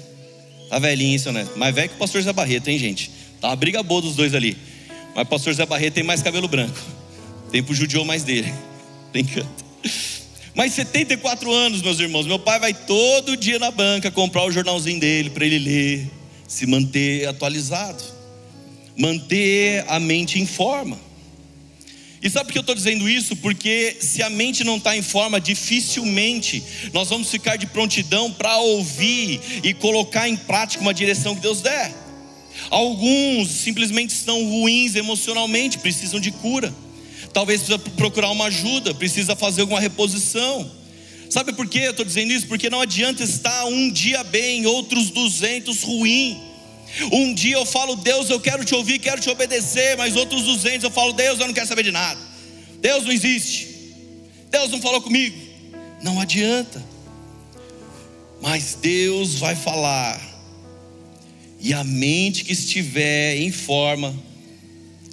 Tá 0.71 0.79
velhinho, 0.79 1.13
hein, 1.13 1.19
seu 1.19 1.33
Nésio? 1.33 1.57
Mais 1.59 1.75
velho 1.75 1.91
que 1.91 1.97
o 1.97 1.99
pastor 1.99 2.23
Zé 2.23 2.33
Barreto, 2.33 2.69
hein, 2.69 2.79
gente? 2.79 3.11
Tá 3.41 3.49
uma 3.49 3.57
briga 3.57 3.83
boa 3.83 4.01
dos 4.01 4.17
dois 4.17 4.35
ali. 4.35 4.57
Mas 5.15 5.27
o 5.27 5.29
pastor 5.29 5.53
Zé 5.53 5.67
Barreto 5.67 5.95
tem 5.95 6.03
mais 6.03 6.23
cabelo 6.23 6.49
branco. 6.49 6.79
Tempo 7.51 7.75
judiou 7.75 8.05
mais 8.05 8.25
dele. 8.25 8.53
Tem 9.13 9.25
canto. 9.25 9.65
Mas 10.55 10.73
74 10.75 11.53
anos, 11.53 11.83
meus 11.83 11.99
irmãos, 11.99 12.27
meu 12.27 12.39
pai 12.39 12.61
vai 12.61 12.73
todo 12.73 13.37
dia 13.37 13.59
na 13.59 13.73
banca 13.73 14.09
comprar 14.09 14.45
o 14.45 14.53
jornalzinho 14.53 15.01
dele 15.01 15.31
para 15.31 15.45
ele 15.45 15.59
ler, 15.59 16.11
se 16.47 16.65
manter 16.65 17.27
atualizado, 17.27 18.03
manter 18.97 19.85
a 19.89 19.99
mente 19.99 20.39
em 20.39 20.47
forma. 20.47 20.97
E 22.23 22.31
sabe 22.31 22.47
por 22.47 22.53
que 22.53 22.59
eu 22.59 22.61
estou 22.61 22.75
dizendo 22.75 23.09
isso? 23.09 23.35
Porque 23.37 23.97
se 24.01 24.23
a 24.23 24.31
mente 24.31 24.63
não 24.63 24.77
está 24.77 24.97
em 24.97 25.03
forma, 25.03 25.41
dificilmente 25.41 26.63
nós 26.93 27.09
vamos 27.09 27.29
ficar 27.29 27.57
de 27.57 27.67
prontidão 27.67 28.31
para 28.31 28.57
ouvir 28.59 29.41
e 29.65 29.75
colocar 29.75 30.29
em 30.29 30.37
prática 30.37 30.81
uma 30.83 30.95
direção 30.95 31.35
que 31.35 31.43
Deus 31.43 31.61
der. 31.63 31.93
Alguns 32.71 33.51
simplesmente 33.51 34.11
estão 34.11 34.41
ruins 34.45 34.95
emocionalmente, 34.95 35.79
precisam 35.79 36.21
de 36.21 36.31
cura 36.31 36.73
talvez 37.35 37.63
precisa 37.63 37.79
procurar 37.97 38.31
uma 38.31 38.47
ajuda, 38.47 38.95
precisa 38.95 39.35
fazer 39.35 39.63
alguma 39.63 39.81
reposição. 39.81 40.71
Sabe 41.29 41.53
por 41.53 41.67
que 41.67 41.81
eu 41.81 41.91
estou 41.91 42.07
dizendo 42.07 42.33
isso? 42.33 42.47
Porque 42.47 42.71
não 42.71 42.81
adianta 42.81 43.25
estar 43.25 43.65
um 43.65 43.91
dia 43.91 44.23
bem, 44.23 44.65
outros 44.67 45.11
200 45.11 45.83
ruim. 45.83 46.41
Um 47.11 47.35
dia 47.35 47.57
eu 47.57 47.67
falo, 47.67 47.97
Deus, 47.97 48.31
eu 48.31 48.39
quero 48.39 48.65
te 48.65 48.73
ouvir, 48.73 49.01
quero 49.01 49.21
te 49.21 49.29
obedecer, 49.29 49.97
mas 49.97 50.15
outros 50.15 50.45
200 50.45 50.85
eu 50.85 50.91
falo, 50.93 51.13
Deus, 51.13 51.41
eu 51.41 51.47
não 51.49 51.55
quero 51.55 51.67
saber 51.67 51.83
de 51.83 51.91
nada. 51.91 52.21
Deus 52.81 53.05
não 53.05 53.11
existe. 53.11 53.69
Deus 54.49 54.71
não 54.71 54.81
falou 54.81 55.03
comigo. 55.03 55.37
Não 56.01 56.21
adianta. 56.21 56.81
Mas 58.41 58.79
Deus 58.81 59.35
vai 59.35 59.57
falar. 59.57 60.21
E 61.59 61.75
a 61.75 61.83
mente 61.83 62.45
que 62.45 62.53
estiver 62.53 63.39
em 63.39 63.51
forma, 63.51 64.15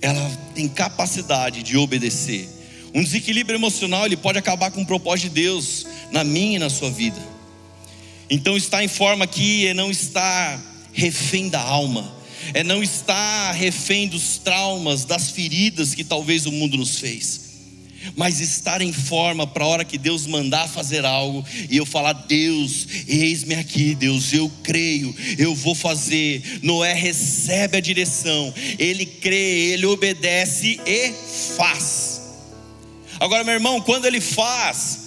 ela 0.01 0.41
tem 0.51 0.67
capacidade 0.67 1.63
de 1.63 1.77
obedecer. 1.77 2.48
Um 2.93 3.03
desequilíbrio 3.03 3.58
emocional 3.58 4.05
ele 4.05 4.17
pode 4.17 4.38
acabar 4.38 4.72
com 4.72 4.81
o 4.81 4.86
propósito 4.86 5.29
de 5.29 5.41
Deus 5.41 5.86
na 6.12 6.24
minha 6.24 6.58
e 6.58 6.60
na 6.60 6.70
sua 6.70 6.89
vida. 6.89 7.20
Então 8.29 8.55
estar 8.55 8.84
em 8.84 8.88
forma 8.88 9.25
aqui 9.25 9.67
é 9.67 9.74
não 9.74 9.89
estar 9.89 10.62
refém 10.93 11.50
da 11.50 11.62
alma, 11.62 12.13
é 12.53 12.63
não 12.63 12.84
estar 12.84 13.51
refém 13.51 14.08
dos 14.08 14.38
traumas, 14.38 15.05
das 15.05 15.29
feridas 15.31 15.96
que 15.96 16.03
talvez 16.03 16.46
o 16.46 16.51
mundo 16.51 16.77
nos 16.77 17.00
fez 17.00 17.50
mas 18.15 18.39
estar 18.39 18.81
em 18.81 18.91
forma 18.91 19.46
para 19.46 19.63
a 19.63 19.67
hora 19.67 19.86
que 19.86 19.98
Deus 19.98 20.25
mandar 20.25 20.67
fazer 20.67 21.05
algo 21.05 21.46
e 21.70 21.77
eu 21.77 21.86
falar: 21.86 22.13
Deus, 22.13 22.88
eis-me 23.08 23.55
aqui, 23.55 23.96
Deus, 23.96 24.34
eu 24.34 24.51
creio, 24.63 25.15
eu 25.38 25.55
vou 25.55 25.75
fazer. 25.75 26.41
Noé 26.62 26.93
recebe 26.93 27.77
a 27.77 27.81
direção, 27.81 28.53
ele 28.77 29.05
crê, 29.05 29.72
ele 29.72 29.86
obedece 29.86 30.79
e 30.86 31.13
faz. 31.55 32.22
Agora, 33.20 33.43
meu 33.43 33.53
irmão, 33.53 33.79
quando 33.81 34.05
ele 34.05 34.20
faz, 34.20 35.00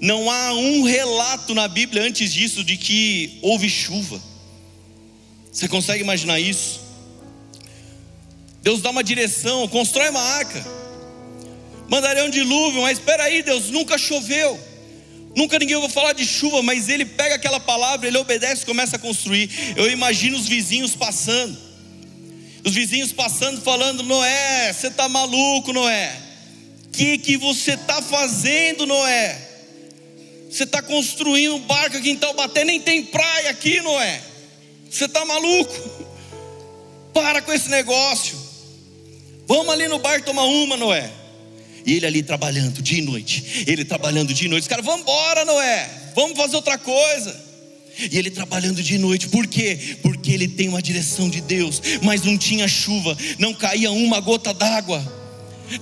não 0.00 0.30
há 0.30 0.54
um 0.54 0.82
relato 0.84 1.54
na 1.54 1.68
Bíblia 1.68 2.02
antes 2.02 2.32
disso 2.32 2.64
de 2.64 2.76
que 2.76 3.38
houve 3.42 3.68
chuva. 3.68 4.20
Você 5.52 5.68
consegue 5.68 6.02
imaginar 6.02 6.40
isso? 6.40 6.80
Deus 8.62 8.80
dá 8.80 8.90
uma 8.90 9.04
direção, 9.04 9.66
constrói 9.68 10.10
uma 10.10 10.20
arca 10.20 10.77
mandaria 11.88 12.24
um 12.24 12.30
dilúvio, 12.30 12.82
mas 12.82 12.98
espera 12.98 13.24
aí, 13.24 13.42
Deus, 13.42 13.70
nunca 13.70 13.98
choveu. 13.98 14.58
Nunca 15.34 15.58
ninguém 15.58 15.76
ouviu 15.76 15.90
falar 15.90 16.12
de 16.14 16.26
chuva, 16.26 16.62
mas 16.62 16.88
ele 16.88 17.04
pega 17.04 17.34
aquela 17.34 17.60
palavra, 17.60 18.08
ele 18.08 18.18
obedece 18.18 18.62
e 18.62 18.66
começa 18.66 18.96
a 18.96 18.98
construir. 18.98 19.50
Eu 19.76 19.90
imagino 19.90 20.36
os 20.36 20.48
vizinhos 20.48 20.96
passando. 20.96 21.56
Os 22.64 22.74
vizinhos 22.74 23.12
passando 23.12 23.60
falando: 23.60 24.02
"Noé, 24.02 24.72
você 24.72 24.90
tá 24.90 25.08
maluco, 25.08 25.72
Noé? 25.72 26.14
Que 26.92 27.18
que 27.18 27.36
você 27.36 27.76
tá 27.76 28.02
fazendo, 28.02 28.86
Noé? 28.86 29.38
Você 30.50 30.64
está 30.64 30.80
construindo 30.82 31.56
um 31.56 31.60
barco 31.60 31.98
aqui 31.98 32.10
em 32.10 32.16
Taubaté, 32.16 32.64
nem 32.64 32.80
tem 32.80 33.04
praia 33.04 33.50
aqui, 33.50 33.80
Noé. 33.80 34.20
Você 34.90 35.04
está 35.04 35.24
maluco? 35.24 36.08
Para 37.12 37.42
com 37.42 37.52
esse 37.52 37.68
negócio. 37.68 38.36
Vamos 39.46 39.72
ali 39.72 39.86
no 39.88 39.98
bar 39.98 40.22
tomar 40.22 40.44
uma, 40.44 40.76
Noé. 40.76 41.10
E 41.84 41.94
ele 41.94 42.06
ali 42.06 42.22
trabalhando 42.22 42.82
dia 42.82 42.98
e 42.98 43.02
noite. 43.02 43.64
Ele 43.66 43.84
trabalhando 43.84 44.34
dia 44.34 44.46
e 44.46 44.50
noite. 44.50 44.62
Os 44.62 44.68
caras, 44.68 44.84
vamos 44.84 45.02
embora, 45.02 45.44
Noé. 45.44 45.88
Vamos 46.14 46.36
fazer 46.36 46.56
outra 46.56 46.76
coisa. 46.78 47.48
E 48.10 48.16
ele 48.16 48.30
trabalhando 48.30 48.82
de 48.82 48.96
noite, 48.96 49.28
por 49.28 49.46
quê? 49.46 49.96
Porque 50.02 50.30
ele 50.30 50.46
tem 50.46 50.68
uma 50.68 50.80
direção 50.80 51.28
de 51.28 51.40
Deus, 51.40 51.82
mas 52.02 52.22
não 52.22 52.38
tinha 52.38 52.68
chuva, 52.68 53.16
não 53.38 53.52
caía 53.52 53.90
uma 53.90 54.20
gota 54.20 54.54
d'água. 54.54 55.04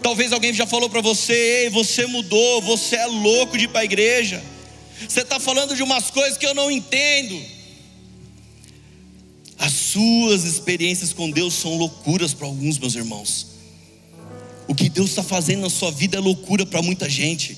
Talvez 0.02 0.32
alguém 0.32 0.54
já 0.54 0.66
falou 0.66 0.88
para 0.88 1.02
você: 1.02 1.34
Ei, 1.64 1.70
você 1.70 2.06
mudou, 2.06 2.62
você 2.62 2.96
é 2.96 3.06
louco 3.06 3.58
de 3.58 3.64
ir 3.64 3.68
para 3.68 3.82
a 3.82 3.84
igreja, 3.84 4.42
você 5.06 5.20
está 5.20 5.38
falando 5.38 5.76
de 5.76 5.82
umas 5.82 6.10
coisas 6.10 6.38
que 6.38 6.46
eu 6.46 6.54
não 6.54 6.70
entendo. 6.70 7.38
As 9.58 9.72
suas 9.72 10.44
experiências 10.44 11.12
com 11.12 11.30
Deus 11.30 11.54
são 11.54 11.76
loucuras 11.76 12.32
para 12.32 12.46
alguns, 12.46 12.78
meus 12.78 12.94
irmãos. 12.94 13.55
O 14.68 14.74
que 14.74 14.88
Deus 14.88 15.10
está 15.10 15.22
fazendo 15.22 15.60
na 15.60 15.70
sua 15.70 15.90
vida 15.90 16.16
é 16.16 16.20
loucura 16.20 16.66
para 16.66 16.82
muita 16.82 17.08
gente. 17.08 17.56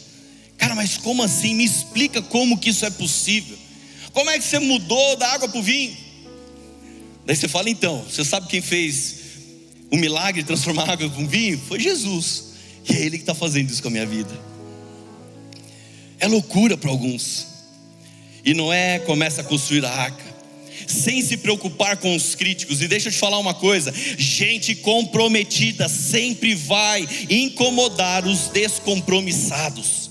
Cara, 0.56 0.74
mas 0.74 0.96
como 0.96 1.22
assim? 1.22 1.54
Me 1.54 1.64
explica 1.64 2.20
como 2.20 2.58
que 2.58 2.70
isso 2.70 2.84
é 2.84 2.90
possível. 2.90 3.56
Como 4.12 4.28
é 4.30 4.38
que 4.38 4.44
você 4.44 4.58
mudou 4.58 5.16
da 5.16 5.28
água 5.32 5.48
para 5.48 5.58
o 5.58 5.62
vinho? 5.62 5.96
Daí 7.24 7.36
você 7.36 7.48
fala, 7.48 7.70
então, 7.70 8.04
você 8.04 8.24
sabe 8.24 8.48
quem 8.48 8.60
fez 8.60 9.16
o 9.90 9.96
milagre 9.96 10.42
de 10.42 10.46
transformar 10.46 10.88
a 10.88 10.92
água 10.92 11.06
em 11.06 11.26
vinho? 11.26 11.58
Foi 11.58 11.78
Jesus. 11.78 12.44
E 12.88 12.94
é 12.94 13.00
Ele 13.00 13.18
que 13.18 13.22
está 13.22 13.34
fazendo 13.34 13.70
isso 13.70 13.82
com 13.82 13.88
a 13.88 13.90
minha 13.90 14.06
vida. 14.06 14.30
É 16.18 16.26
loucura 16.26 16.76
para 16.76 16.90
alguns. 16.90 17.46
E 18.44 18.54
Noé 18.54 18.98
começa 19.00 19.40
a 19.40 19.44
construir 19.44 19.84
a 19.84 19.90
arca 19.90 20.27
sem 20.88 21.23
se 21.23 21.37
preocupar 21.37 21.99
com 21.99 22.16
os 22.16 22.35
críticos. 22.35 22.80
E 22.80 22.88
deixa 22.88 23.09
eu 23.09 23.12
te 23.12 23.18
falar 23.18 23.38
uma 23.38 23.54
coisa: 23.54 23.92
gente 24.16 24.75
comprometida 24.75 25.88
sempre 25.88 26.54
vai 26.54 27.07
incomodar 27.28 28.26
os 28.26 28.49
descompromissados. 28.49 30.09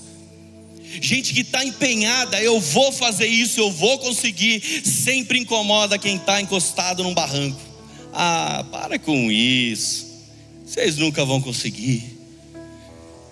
Gente 1.00 1.34
que 1.34 1.42
está 1.42 1.64
empenhada, 1.64 2.42
eu 2.42 2.58
vou 2.58 2.90
fazer 2.90 3.26
isso, 3.26 3.60
eu 3.60 3.70
vou 3.70 3.98
conseguir, 3.98 4.60
sempre 4.84 5.38
incomoda 5.38 5.98
quem 5.98 6.16
está 6.16 6.40
encostado 6.40 7.02
num 7.02 7.14
barranco. 7.14 7.60
Ah, 8.12 8.64
para 8.70 8.98
com 8.98 9.30
isso, 9.30 10.06
vocês 10.64 10.96
nunca 10.96 11.24
vão 11.24 11.40
conseguir. 11.40 12.16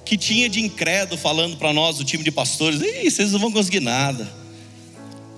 Que 0.04 0.16
tinha 0.16 0.48
de 0.48 0.60
incrédulo 0.60 1.20
falando 1.20 1.56
para 1.56 1.72
nós, 1.72 1.98
o 1.98 2.04
time 2.04 2.22
de 2.22 2.30
pastores: 2.30 2.80
Ih, 2.80 3.10
vocês 3.10 3.32
não 3.32 3.40
vão 3.40 3.50
conseguir 3.50 3.80
nada, 3.80 4.32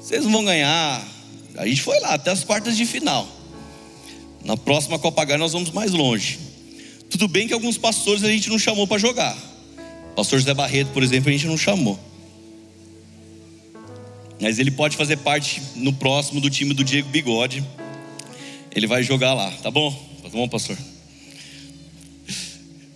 vocês 0.00 0.24
não 0.24 0.32
vão 0.32 0.44
ganhar. 0.44 1.17
A 1.58 1.66
gente 1.66 1.82
foi 1.82 1.98
lá 1.98 2.14
até 2.14 2.30
as 2.30 2.44
quartas 2.44 2.76
de 2.76 2.86
final. 2.86 3.28
Na 4.44 4.56
próxima 4.56 4.96
Copa 4.98 5.22
H 5.22 5.36
nós 5.36 5.52
vamos 5.52 5.70
mais 5.72 5.90
longe. 5.90 6.38
Tudo 7.10 7.26
bem 7.26 7.48
que 7.48 7.52
alguns 7.52 7.76
pastores 7.76 8.22
a 8.22 8.28
gente 8.30 8.48
não 8.48 8.58
chamou 8.58 8.86
para 8.86 8.96
jogar. 8.96 9.36
Pastor 10.14 10.38
José 10.38 10.54
Barreto, 10.54 10.92
por 10.92 11.02
exemplo, 11.02 11.28
a 11.28 11.32
gente 11.32 11.46
não 11.46 11.58
chamou. 11.58 11.98
Mas 14.40 14.60
ele 14.60 14.70
pode 14.70 14.96
fazer 14.96 15.16
parte 15.16 15.60
no 15.74 15.92
próximo 15.92 16.40
do 16.40 16.48
time 16.48 16.72
do 16.72 16.84
Diego 16.84 17.08
Bigode. 17.08 17.64
Ele 18.74 18.86
vai 18.86 19.02
jogar 19.02 19.34
lá, 19.34 19.50
tá 19.50 19.70
bom? 19.70 19.90
Tá 20.22 20.28
bom, 20.28 20.48
pastor? 20.48 20.78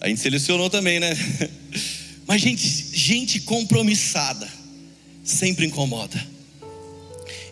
A 0.00 0.08
gente 0.08 0.20
selecionou 0.20 0.70
também, 0.70 1.00
né? 1.00 1.10
Mas 2.28 2.40
gente, 2.40 2.96
gente 2.96 3.40
compromissada 3.40 4.48
sempre 5.24 5.66
incomoda. 5.66 6.31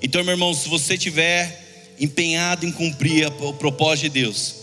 Então, 0.02 0.25
meu 0.25 0.33
irmão, 0.33 0.54
se 0.54 0.69
você 0.69 0.97
tiver 0.97 1.66
empenhado 1.99 2.66
em 2.66 2.73
cumprir 2.73 3.26
o 3.40 3.52
propósito 3.52 4.04
de 4.04 4.21
Deus, 4.21 4.54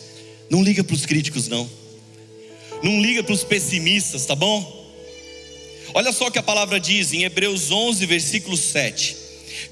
não 0.50 0.64
liga 0.64 0.84
para 0.84 0.96
os 0.96 1.06
críticos 1.06 1.48
não. 1.48 1.70
Não 2.84 3.02
liga 3.02 3.24
para 3.24 3.34
os 3.34 3.44
pessimistas, 3.44 4.26
tá 4.26 4.36
bom? 4.36 4.76
Olha 5.94 6.12
só 6.12 6.28
o 6.28 6.32
que 6.32 6.40
a 6.40 6.44
palavra 6.44 6.80
diz 6.80 7.14
em 7.14 7.24
Hebreus 7.24 7.72
11, 7.72 8.06
versículo 8.06 8.58
7. 8.58 9.16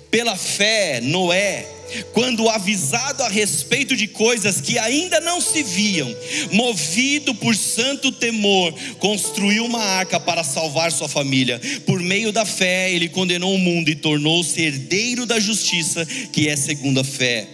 Pela 0.09 0.35
fé, 0.35 1.01
Noé, 1.01 1.67
quando 2.11 2.49
avisado 2.49 3.23
a 3.23 3.29
respeito 3.29 3.95
de 3.95 4.07
coisas 4.07 4.61
que 4.61 4.77
ainda 4.77 5.19
não 5.19 5.39
se 5.39 5.63
viam, 5.63 6.13
movido 6.51 7.33
por 7.35 7.55
santo 7.55 8.11
temor, 8.11 8.73
construiu 8.99 9.65
uma 9.65 9.81
arca 9.81 10.19
para 10.19 10.43
salvar 10.43 10.91
sua 10.91 11.07
família. 11.07 11.59
Por 11.85 11.99
meio 12.01 12.31
da 12.31 12.45
fé, 12.45 12.91
ele 12.91 13.09
condenou 13.09 13.53
o 13.53 13.59
mundo 13.59 13.89
e 13.89 13.95
tornou-se 13.95 14.61
herdeiro 14.61 15.25
da 15.25 15.39
justiça, 15.39 16.05
que 16.31 16.47
é 16.47 16.55
segundo 16.55 16.99
a 16.99 17.03
fé. 17.03 17.47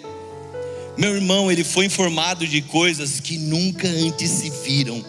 Meu 0.98 1.16
irmão, 1.16 1.52
ele 1.52 1.64
foi 1.64 1.86
informado 1.86 2.46
de 2.46 2.62
coisas 2.62 3.20
que 3.20 3.38
nunca 3.38 3.88
antes 3.88 4.30
se 4.30 4.52
viram 4.64 5.04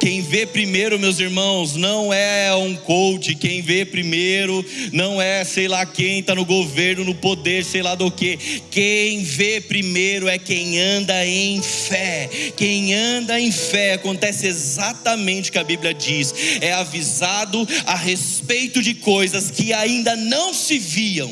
quem 0.00 0.22
vê 0.22 0.46
primeiro, 0.46 0.98
meus 0.98 1.20
irmãos, 1.20 1.76
não 1.76 2.10
é 2.10 2.54
um 2.54 2.74
coach. 2.74 3.34
Quem 3.34 3.60
vê 3.60 3.84
primeiro 3.84 4.64
não 4.92 5.20
é 5.20 5.44
sei 5.44 5.68
lá 5.68 5.84
quem 5.84 6.20
está 6.20 6.34
no 6.34 6.44
governo, 6.46 7.04
no 7.04 7.14
poder, 7.14 7.62
sei 7.66 7.82
lá 7.82 7.94
do 7.94 8.10
que. 8.10 8.38
Quem 8.70 9.22
vê 9.22 9.60
primeiro 9.60 10.26
é 10.26 10.38
quem 10.38 10.80
anda 10.80 11.26
em 11.26 11.60
fé. 11.60 12.30
Quem 12.56 12.94
anda 12.94 13.38
em 13.38 13.52
fé 13.52 13.92
acontece 13.92 14.46
exatamente 14.46 15.50
o 15.50 15.52
que 15.52 15.58
a 15.58 15.64
Bíblia 15.64 15.92
diz. 15.92 16.34
É 16.62 16.72
avisado 16.72 17.68
a 17.84 17.94
respeito 17.94 18.82
de 18.82 18.94
coisas 18.94 19.50
que 19.50 19.74
ainda 19.74 20.16
não 20.16 20.54
se 20.54 20.78
viam. 20.78 21.30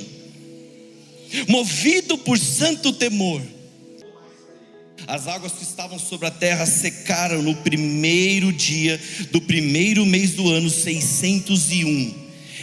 Movido 1.48 2.18
por 2.18 2.38
santo 2.38 2.92
temor 2.92 3.40
as 5.09 5.27
águas 5.27 5.53
que 5.53 5.62
estavam 5.62 5.99
sobre 5.99 6.27
a 6.27 6.31
terra 6.31 6.67
secaram 6.67 7.41
no 7.41 7.55
primeiro 7.55 8.53
dia 8.53 9.00
do 9.31 9.41
primeiro 9.41 10.05
mês 10.05 10.33
do 10.33 10.50
ano 10.50 10.69
601. 10.69 12.15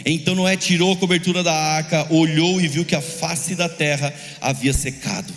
Então 0.04 0.36
Noé 0.36 0.56
tirou 0.56 0.92
a 0.92 0.96
cobertura 0.96 1.42
da 1.42 1.52
arca, 1.52 2.06
olhou 2.08 2.60
e 2.60 2.68
viu 2.68 2.84
que 2.84 2.94
a 2.94 3.00
face 3.00 3.56
da 3.56 3.68
terra 3.68 4.14
havia 4.40 4.72
secado. 4.72 5.34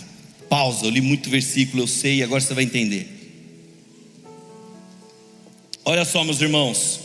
Pausa, 0.48 0.86
eu 0.86 0.90
li 0.90 1.00
muito 1.00 1.28
versículo, 1.28 1.82
eu 1.82 1.88
sei, 1.88 2.22
agora 2.22 2.40
você 2.40 2.54
vai 2.54 2.62
entender. 2.62 3.08
Olha 5.84 6.04
só, 6.04 6.22
meus 6.22 6.40
irmãos. 6.40 7.00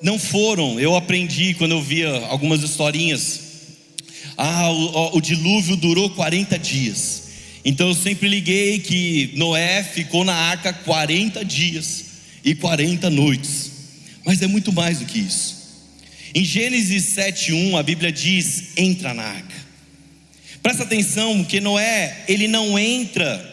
Não 0.00 0.18
foram, 0.18 0.80
eu 0.80 0.96
aprendi 0.96 1.54
quando 1.54 1.70
eu 1.70 1.80
via 1.80 2.26
algumas 2.26 2.64
historinhas 2.64 3.41
ah, 4.36 4.70
o, 4.70 5.16
o, 5.16 5.20
dilúvio 5.20 5.76
durou 5.76 6.10
40 6.10 6.58
dias. 6.58 7.22
Então 7.64 7.88
eu 7.88 7.94
sempre 7.94 8.28
liguei 8.28 8.80
que 8.80 9.32
Noé 9.34 9.82
ficou 9.82 10.24
na 10.24 10.34
arca 10.34 10.72
40 10.72 11.44
dias 11.44 12.04
e 12.44 12.54
40 12.54 13.10
noites. 13.10 13.70
Mas 14.24 14.42
é 14.42 14.46
muito 14.46 14.72
mais 14.72 14.98
do 14.98 15.04
que 15.04 15.18
isso. 15.18 15.62
Em 16.34 16.44
Gênesis 16.44 17.04
7:1 17.14 17.76
a 17.76 17.82
Bíblia 17.82 18.10
diz: 18.10 18.76
"Entra 18.76 19.12
na 19.12 19.22
arca". 19.22 19.62
Presta 20.62 20.84
atenção 20.84 21.44
que 21.44 21.60
Noé, 21.60 22.24
ele 22.28 22.46
não 22.48 22.78
entra 22.78 23.50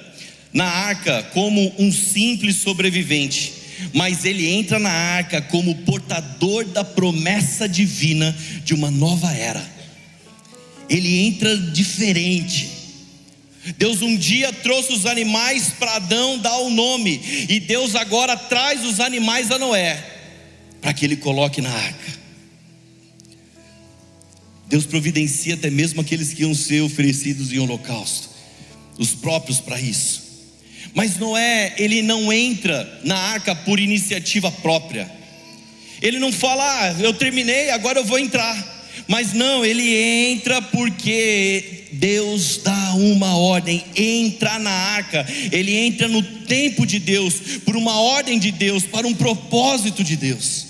na 0.53 0.65
arca 0.65 1.23
como 1.33 1.73
um 1.77 1.91
simples 1.91 2.57
sobrevivente, 2.57 3.53
mas 3.93 4.25
ele 4.25 4.47
entra 4.47 4.79
na 4.79 4.91
arca 4.91 5.41
como 5.41 5.75
portador 5.75 6.65
da 6.65 6.83
promessa 6.83 7.67
divina 7.67 8.35
de 8.63 8.73
uma 8.73 8.89
nova 8.89 9.33
era 9.33 9.78
ele 10.89 11.27
entra 11.27 11.55
diferente. 11.55 12.69
Deus 13.77 14.01
um 14.01 14.15
dia 14.15 14.51
trouxe 14.51 14.93
os 14.93 15.05
animais 15.05 15.73
para 15.77 15.97
Adão 15.97 16.39
dar 16.39 16.57
o 16.59 16.69
nome, 16.69 17.21
e 17.47 17.59
Deus 17.59 17.95
agora 17.95 18.35
traz 18.35 18.83
os 18.83 18.99
animais 18.99 19.51
a 19.51 19.59
Noé, 19.59 20.03
para 20.81 20.93
que 20.93 21.05
ele 21.05 21.17
coloque 21.17 21.61
na 21.61 21.71
arca. 21.71 22.19
Deus 24.67 24.85
providencia 24.85 25.55
até 25.55 25.69
mesmo 25.69 26.01
aqueles 26.01 26.33
que 26.33 26.43
iam 26.43 26.53
ser 26.53 26.81
oferecidos 26.81 27.51
em 27.51 27.59
holocausto, 27.59 28.29
os 28.97 29.13
próprios 29.13 29.59
para 29.59 29.79
isso. 29.79 30.29
Mas 30.93 31.17
Noé, 31.17 31.75
ele 31.77 32.01
não 32.01 32.31
entra 32.31 33.01
na 33.03 33.15
arca 33.15 33.53
por 33.53 33.79
iniciativa 33.79 34.51
própria. 34.51 35.09
Ele 36.01 36.17
não 36.17 36.31
fala, 36.31 36.63
ah, 36.63 36.95
eu 36.99 37.13
terminei, 37.13 37.69
agora 37.69 37.99
eu 37.99 38.05
vou 38.05 38.17
entrar. 38.17 38.78
Mas 39.07 39.33
não, 39.33 39.65
ele 39.65 39.95
entra 40.31 40.61
porque 40.61 41.85
Deus 41.93 42.61
dá 42.63 42.93
uma 42.93 43.35
ordem, 43.35 43.83
entra 43.95 44.59
na 44.59 44.71
arca, 44.71 45.25
ele 45.51 45.75
entra 45.75 46.07
no 46.07 46.21
tempo 46.21 46.85
de 46.85 46.99
Deus, 46.99 47.35
por 47.65 47.75
uma 47.75 47.99
ordem 47.99 48.37
de 48.37 48.51
Deus, 48.51 48.83
para 48.83 49.07
um 49.07 49.13
propósito 49.13 50.03
de 50.03 50.15
Deus. 50.15 50.67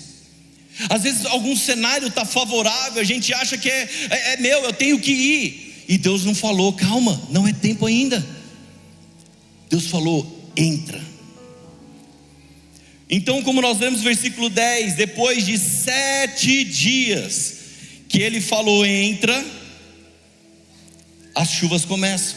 Às 0.88 1.02
vezes 1.02 1.26
algum 1.26 1.54
cenário 1.54 2.08
está 2.08 2.24
favorável, 2.24 3.02
a 3.02 3.04
gente 3.04 3.34
acha 3.34 3.58
que 3.58 3.68
é, 3.68 3.88
é, 4.10 4.32
é 4.32 4.36
meu, 4.38 4.62
eu 4.64 4.72
tenho 4.72 4.98
que 4.98 5.12
ir, 5.12 5.84
e 5.88 5.98
Deus 5.98 6.24
não 6.24 6.34
falou, 6.34 6.72
calma, 6.72 7.20
não 7.30 7.46
é 7.46 7.52
tempo 7.52 7.84
ainda. 7.84 8.24
Deus 9.68 9.86
falou, 9.86 10.50
entra. 10.56 11.00
Então, 13.08 13.42
como 13.42 13.60
nós 13.60 13.76
vemos 13.76 13.98
no 13.98 14.04
versículo 14.04 14.48
10, 14.48 14.94
depois 14.94 15.44
de 15.44 15.58
sete 15.58 16.62
dias, 16.62 17.59
que 18.10 18.20
ele 18.20 18.40
falou 18.40 18.84
entra, 18.84 19.42
as 21.32 21.48
chuvas 21.48 21.84
começam. 21.84 22.36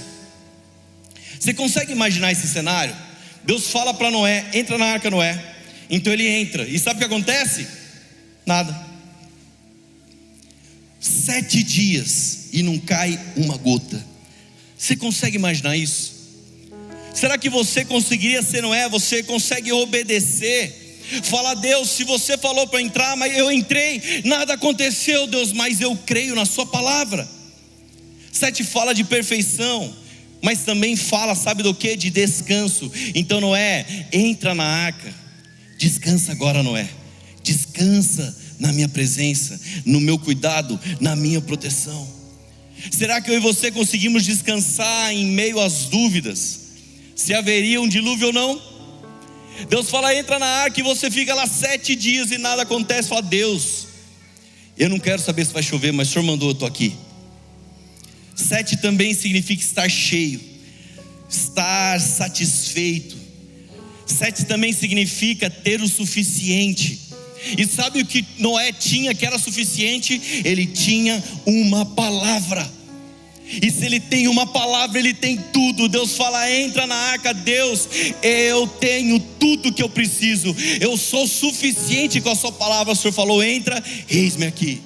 Você 1.39 1.51
consegue 1.51 1.91
imaginar 1.91 2.31
esse 2.31 2.47
cenário? 2.47 2.95
Deus 3.43 3.71
fala 3.71 3.91
para 3.91 4.12
Noé: 4.12 4.45
entra 4.53 4.77
na 4.77 4.86
arca, 4.86 5.09
Noé. 5.09 5.43
Então 5.89 6.13
ele 6.13 6.27
entra, 6.27 6.63
e 6.67 6.77
sabe 6.79 6.97
o 6.97 6.99
que 6.99 7.05
acontece? 7.05 7.67
Nada. 8.45 8.93
Sete 10.99 11.62
dias 11.63 12.49
e 12.53 12.62
não 12.62 12.77
cai 12.77 13.19
uma 13.36 13.57
gota. 13.57 14.05
Você 14.77 14.95
consegue 14.95 15.38
imaginar 15.38 15.75
isso? 15.75 16.13
Será 17.15 17.38
que 17.38 17.49
você 17.49 17.83
conseguiria 17.83 18.43
ser 18.43 18.62
Noé? 18.62 18.88
Você 18.89 19.23
consegue 19.23 19.71
obedecer? 19.71 20.83
Fala, 21.21 21.54
Deus, 21.54 21.89
se 21.89 22.04
você 22.04 22.38
falou 22.38 22.67
para 22.67 22.82
entrar, 22.82 23.15
mas 23.15 23.38
eu 23.38 23.52
entrei, 23.52 24.21
nada 24.26 24.54
aconteceu, 24.54 25.28
Deus, 25.28 25.52
mas 25.52 25.80
eu 25.82 25.95
creio 25.95 26.36
na 26.36 26.45
Sua 26.45 26.65
palavra. 26.65 27.28
Sete 28.32 28.63
fala 28.63 28.93
de 28.93 29.04
perfeição, 29.04 29.93
mas 30.41 30.60
também 30.60 30.95
fala, 30.95 31.36
sabe 31.36 31.62
do 31.62 31.73
que? 31.73 31.95
De 31.95 32.10
descanso. 32.10 32.91
Então, 33.13 33.39
Noé, 33.39 33.86
entra 34.12 34.56
na 34.56 34.65
arca, 34.65 35.13
descansa 35.78 36.32
agora, 36.32 36.63
Noé, 36.63 36.89
descansa 37.43 38.36
na 38.60 38.73
minha 38.73 38.89
presença, 38.89 39.60
no 39.86 39.99
meu 39.99 40.17
cuidado, 40.17 40.80
na 40.99 41.15
minha 41.15 41.41
proteção. 41.41 42.08
Será 42.91 43.21
que 43.21 43.30
eu 43.30 43.36
e 43.36 43.39
você 43.39 43.71
conseguimos 43.71 44.26
descansar 44.26 45.13
em 45.13 45.26
meio 45.26 45.60
às 45.60 45.86
dúvidas? 45.86 46.60
Se 47.15 47.34
haveria 47.34 47.80
um 47.80 47.88
dilúvio 47.88 48.28
ou 48.28 48.34
não? 48.34 48.72
Deus 49.69 49.89
fala, 49.89 50.15
entra 50.15 50.39
na 50.39 50.45
arca 50.45 50.79
e 50.79 50.83
você 50.83 51.09
fica 51.09 51.33
lá 51.33 51.47
sete 51.47 51.95
dias 51.95 52.31
e 52.31 52.37
nada 52.37 52.63
acontece. 52.63 53.09
Fala, 53.09 53.21
Deus, 53.21 53.87
eu 54.77 54.89
não 54.89 54.99
quero 54.99 55.21
saber 55.21 55.45
se 55.45 55.53
vai 55.53 55.63
chover, 55.63 55.91
mas 55.91 56.09
o 56.09 56.13
Senhor 56.13 56.25
mandou, 56.25 56.49
eu 56.49 56.53
estou 56.53 56.67
aqui. 56.67 56.95
Sete 58.35 58.77
também 58.77 59.13
significa 59.13 59.63
estar 59.63 59.89
cheio, 59.89 60.41
estar 61.29 61.99
satisfeito, 62.01 63.23
Sete 64.05 64.45
também 64.45 64.73
significa 64.73 65.49
ter 65.49 65.81
o 65.81 65.87
suficiente. 65.87 66.99
E 67.57 67.65
sabe 67.65 68.01
o 68.01 68.05
que 68.05 68.25
Noé 68.37 68.71
tinha 68.71 69.13
que 69.13 69.25
era 69.25 69.37
suficiente? 69.37 70.41
Ele 70.45 70.65
tinha 70.65 71.21
uma 71.45 71.85
palavra. 71.85 72.69
E 73.45 73.69
se 73.69 73.86
ele 73.86 73.99
tem 73.99 74.27
uma 74.27 74.47
palavra, 74.47 74.97
ele 74.97 75.13
tem 75.13 75.38
tudo. 75.38 75.88
Deus 75.88 76.15
fala: 76.15 76.49
entra 76.51 76.88
na 76.88 76.95
arca, 76.95 77.34
Deus, 77.34 77.88
eu 78.21 78.65
tenho 78.67 79.19
tudo 79.39 79.73
que 79.73 79.84
eu 79.84 79.89
preciso. 79.89 80.56
Eu 80.79 80.97
sou 80.97 81.27
suficiente 81.27 82.21
com 82.21 82.29
a 82.29 82.36
sua 82.36 82.51
palavra. 82.51 82.93
O 82.93 82.95
Senhor 82.95 83.13
falou: 83.13 83.43
entra, 83.43 83.84
eis-me 84.10 84.45
aqui. 84.45 84.82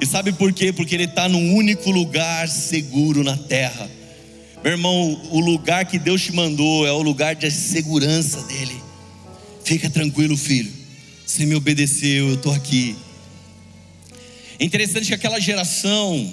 E 0.00 0.06
sabe 0.06 0.32
por 0.32 0.52
quê? 0.52 0.72
Porque 0.72 0.94
ele 0.94 1.04
está 1.04 1.28
num 1.28 1.54
único 1.54 1.90
lugar 1.90 2.48
seguro 2.48 3.24
na 3.24 3.36
terra. 3.36 3.90
Meu 4.62 4.72
irmão, 4.72 5.28
o 5.30 5.40
lugar 5.40 5.84
que 5.84 5.98
Deus 5.98 6.22
te 6.22 6.32
mandou 6.32 6.86
é 6.86 6.92
o 6.92 7.02
lugar 7.02 7.34
de 7.34 7.50
segurança 7.50 8.42
dele. 8.42 8.80
Fica 9.64 9.88
tranquilo, 9.90 10.36
filho. 10.36 10.72
Você 11.24 11.44
me 11.46 11.54
obedeceu, 11.54 12.28
eu 12.28 12.34
estou 12.34 12.52
aqui. 12.52 12.96
É 14.58 14.64
interessante 14.64 15.08
que 15.08 15.14
aquela 15.14 15.40
geração 15.40 16.32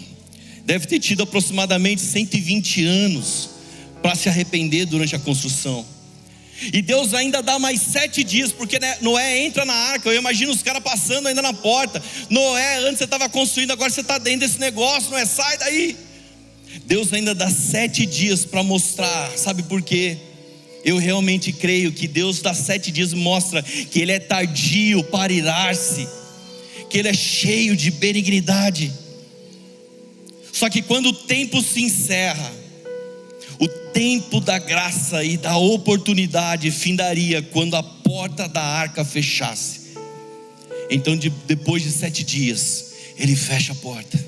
deve 0.66 0.88
ter 0.88 1.00
tido 1.00 1.24
aproximadamente 1.24 2.02
120 2.02 2.86
anos 2.86 3.50
para 4.02 4.16
se 4.16 4.30
arrepender 4.30 4.86
durante 4.86 5.16
a 5.16 5.20
construção. 5.20 5.86
E 6.72 6.82
Deus 6.82 7.14
ainda 7.14 7.42
dá 7.42 7.58
mais 7.58 7.82
sete 7.82 8.24
dias, 8.24 8.52
porque 8.52 8.80
né, 8.80 8.98
Noé 9.02 9.44
entra 9.46 9.66
na 9.66 9.74
arca. 9.74 10.10
Eu 10.10 10.20
imagino 10.20 10.52
os 10.52 10.62
caras 10.62 10.84
passando 10.84 11.28
ainda 11.28 11.42
na 11.42 11.54
porta. 11.54 12.02
Noé, 12.30 12.78
antes 12.80 13.00
você 13.00 13.04
estava 13.06 13.28
construindo, 13.28 13.72
agora 13.72 13.90
você 13.90 14.02
está 14.02 14.18
dentro 14.18 14.42
desse 14.42 14.60
negócio, 14.60 15.10
Noé, 15.10 15.26
sai 15.26 15.58
daí. 15.58 15.98
Deus 16.86 17.12
ainda 17.12 17.36
dá 17.36 17.50
sete 17.50 18.06
dias 18.06 18.46
para 18.46 18.64
mostrar, 18.64 19.32
sabe 19.38 19.64
por 19.64 19.82
quê? 19.82 20.18
Eu 20.84 20.98
realmente 20.98 21.52
creio 21.52 21.92
que 21.92 22.08
Deus 22.08 22.42
dá 22.42 22.54
sete 22.54 22.92
dias 22.92 23.14
mostra 23.14 23.62
que 23.62 24.00
Ele 24.00 24.12
é 24.12 24.20
tardio 24.20 25.04
para 25.04 25.32
irar-se, 25.32 26.08
que 26.90 26.98
Ele 26.98 27.10
é 27.10 27.14
cheio 27.14 27.76
de 27.76 27.90
benignidade. 27.92 28.92
Só 30.54 30.70
que 30.70 30.84
quando 30.84 31.08
o 31.08 31.14
tempo 31.14 31.64
se 31.64 31.82
encerra, 31.82 32.54
o 33.60 33.68
tempo 33.92 34.40
da 34.40 34.60
graça 34.60 35.24
e 35.24 35.36
da 35.36 35.58
oportunidade 35.58 36.70
findaria 36.70 37.42
quando 37.42 37.76
a 37.76 37.82
porta 37.82 38.48
da 38.48 38.62
arca 38.62 39.04
fechasse. 39.04 39.82
Então, 40.92 41.18
de, 41.18 41.32
depois 41.48 41.82
de 41.82 41.92
sete 41.92 42.24
dias, 42.24 42.94
ele 43.18 43.36
fecha 43.36 43.72
a 43.74 43.76
porta, 43.76 44.24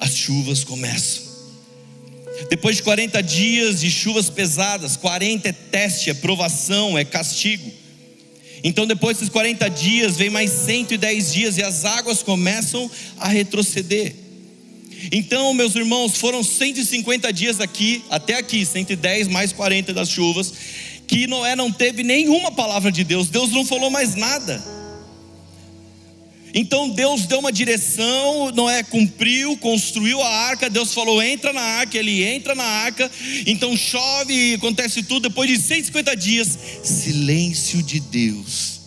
as 0.00 0.16
chuvas 0.16 0.64
começam. 0.64 1.22
Depois 2.50 2.78
de 2.78 2.82
40 2.82 3.22
dias 3.22 3.80
de 3.80 3.90
chuvas 3.92 4.28
pesadas, 4.28 4.96
40 4.96 5.48
é 5.48 5.52
teste, 5.52 6.10
é 6.10 6.14
provação, 6.14 6.98
é 6.98 7.04
castigo. 7.04 7.70
Então, 8.64 8.84
depois 8.84 9.18
desses 9.18 9.30
40 9.30 9.68
dias, 9.70 10.16
vem 10.16 10.28
mais 10.28 10.50
110 10.50 11.32
dias 11.32 11.56
e 11.56 11.62
as 11.62 11.84
águas 11.84 12.20
começam 12.20 12.90
a 13.16 13.28
retroceder. 13.28 14.23
Então, 15.12 15.52
meus 15.52 15.74
irmãos, 15.74 16.16
foram 16.16 16.42
150 16.42 17.32
dias 17.32 17.60
aqui, 17.60 18.02
até 18.10 18.36
aqui, 18.36 18.64
110 18.64 19.28
mais 19.28 19.52
40 19.52 19.92
das 19.92 20.08
chuvas, 20.08 20.52
que 21.06 21.26
Noé 21.26 21.54
não 21.54 21.70
teve 21.70 22.02
nenhuma 22.02 22.50
palavra 22.50 22.90
de 22.90 23.04
Deus, 23.04 23.28
Deus 23.28 23.50
não 23.50 23.64
falou 23.64 23.90
mais 23.90 24.14
nada. 24.14 24.62
Então 26.56 26.88
Deus 26.88 27.26
deu 27.26 27.40
uma 27.40 27.50
direção, 27.50 28.52
Noé 28.52 28.84
cumpriu, 28.84 29.56
construiu 29.56 30.22
a 30.22 30.28
arca, 30.28 30.70
Deus 30.70 30.94
falou: 30.94 31.20
entra 31.20 31.52
na 31.52 31.60
arca, 31.60 31.98
ele 31.98 32.22
entra 32.22 32.54
na 32.54 32.62
arca, 32.62 33.10
então 33.44 33.76
chove, 33.76 34.54
acontece 34.54 35.02
tudo. 35.02 35.28
Depois 35.28 35.50
de 35.50 35.58
150 35.58 36.16
dias, 36.16 36.56
silêncio 36.84 37.82
de 37.82 37.98
Deus. 37.98 38.80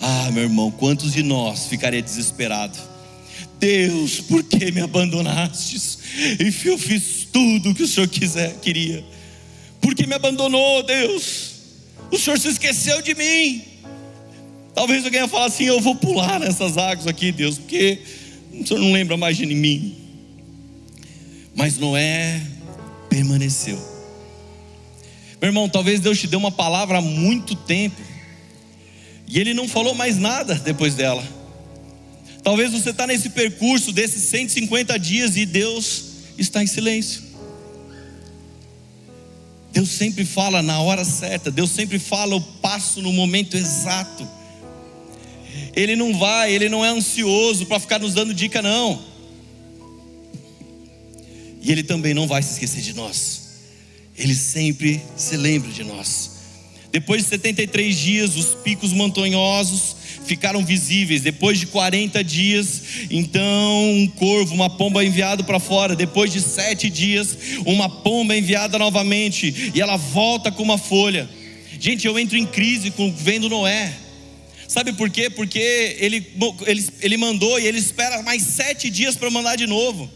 Ah, 0.00 0.30
meu 0.30 0.44
irmão, 0.44 0.70
quantos 0.70 1.12
de 1.12 1.22
nós 1.24 1.66
ficaria 1.66 2.00
desesperado? 2.00 2.93
Deus, 3.58 4.20
por 4.20 4.42
que 4.42 4.70
me 4.70 4.80
abandonastes? 4.80 5.98
E 6.38 6.68
eu 6.68 6.78
fiz 6.78 7.28
tudo 7.32 7.70
o 7.70 7.74
que 7.74 7.82
o 7.82 7.88
Senhor 7.88 8.08
quiser, 8.08 8.54
queria. 8.60 9.04
Por 9.80 9.94
que 9.94 10.06
me 10.06 10.14
abandonou, 10.14 10.82
Deus? 10.82 11.54
O 12.10 12.18
Senhor 12.18 12.38
se 12.38 12.48
esqueceu 12.48 13.02
de 13.02 13.14
mim. 13.14 13.62
Talvez 14.74 15.04
alguém 15.04 15.20
ia 15.20 15.28
falar 15.28 15.46
assim: 15.46 15.64
Eu 15.64 15.80
vou 15.80 15.94
pular 15.94 16.40
nessas 16.40 16.76
águas 16.76 17.06
aqui, 17.06 17.30
Deus, 17.30 17.58
porque 17.58 17.98
o 18.52 18.66
Senhor 18.66 18.80
não 18.80 18.92
lembra 18.92 19.16
mais 19.16 19.36
de 19.36 19.46
mim. 19.46 19.96
Mas 21.54 21.78
Noé 21.78 22.40
permaneceu. 23.08 23.76
Meu 25.40 25.48
irmão, 25.48 25.68
talvez 25.68 26.00
Deus 26.00 26.18
te 26.18 26.26
deu 26.26 26.38
uma 26.38 26.50
palavra 26.50 26.98
há 26.98 27.02
muito 27.02 27.54
tempo, 27.54 28.00
e 29.28 29.38
Ele 29.38 29.54
não 29.54 29.68
falou 29.68 29.94
mais 29.94 30.16
nada 30.16 30.54
depois 30.54 30.94
dela. 30.94 31.22
Talvez 32.44 32.72
você 32.72 32.90
está 32.90 33.06
nesse 33.06 33.30
percurso 33.30 33.90
desses 33.90 34.22
150 34.24 34.98
dias 34.98 35.34
e 35.38 35.46
Deus 35.46 36.04
está 36.36 36.62
em 36.62 36.66
silêncio. 36.66 37.22
Deus 39.72 39.88
sempre 39.88 40.26
fala 40.26 40.62
na 40.62 40.78
hora 40.80 41.04
certa, 41.04 41.50
Deus 41.50 41.70
sempre 41.70 41.98
fala 41.98 42.36
o 42.36 42.40
passo 42.40 43.00
no 43.00 43.12
momento 43.12 43.56
exato. 43.56 44.28
Ele 45.74 45.96
não 45.96 46.16
vai, 46.16 46.52
ele 46.52 46.68
não 46.68 46.84
é 46.84 46.90
ansioso 46.90 47.64
para 47.64 47.80
ficar 47.80 47.98
nos 47.98 48.12
dando 48.12 48.34
dica, 48.34 48.60
não. 48.60 49.02
E 51.62 51.72
ele 51.72 51.82
também 51.82 52.12
não 52.12 52.28
vai 52.28 52.42
se 52.42 52.52
esquecer 52.52 52.82
de 52.82 52.92
nós. 52.92 53.42
Ele 54.16 54.34
sempre 54.34 55.02
se 55.16 55.36
lembra 55.36 55.72
de 55.72 55.82
nós. 55.82 56.33
Depois 56.94 57.24
de 57.24 57.28
73 57.30 57.98
dias, 57.98 58.36
os 58.36 58.54
picos 58.54 58.92
montanhosos 58.92 59.96
ficaram 60.24 60.64
visíveis. 60.64 61.22
Depois 61.22 61.58
de 61.58 61.66
40 61.66 62.22
dias, 62.22 62.82
então 63.10 63.90
um 63.90 64.06
corvo, 64.06 64.54
uma 64.54 64.70
pomba 64.70 65.04
enviado 65.04 65.42
para 65.42 65.58
fora. 65.58 65.96
Depois 65.96 66.32
de 66.32 66.40
sete 66.40 66.88
dias, 66.88 67.36
uma 67.66 67.88
pomba 67.88 68.36
enviada 68.36 68.78
novamente 68.78 69.72
e 69.74 69.80
ela 69.80 69.96
volta 69.96 70.52
com 70.52 70.62
uma 70.62 70.78
folha. 70.78 71.28
Gente, 71.80 72.06
eu 72.06 72.16
entro 72.16 72.38
em 72.38 72.46
crise 72.46 72.92
com 72.92 73.12
vendo 73.12 73.48
Noé. 73.48 73.92
Sabe 74.68 74.92
por 74.92 75.10
quê? 75.10 75.28
Porque 75.28 75.96
ele, 75.98 76.24
ele, 76.64 76.88
ele 77.00 77.16
mandou 77.16 77.58
e 77.58 77.66
ele 77.66 77.78
espera 77.78 78.22
mais 78.22 78.40
sete 78.40 78.88
dias 78.88 79.16
para 79.16 79.28
mandar 79.32 79.56
de 79.56 79.66
novo. 79.66 80.08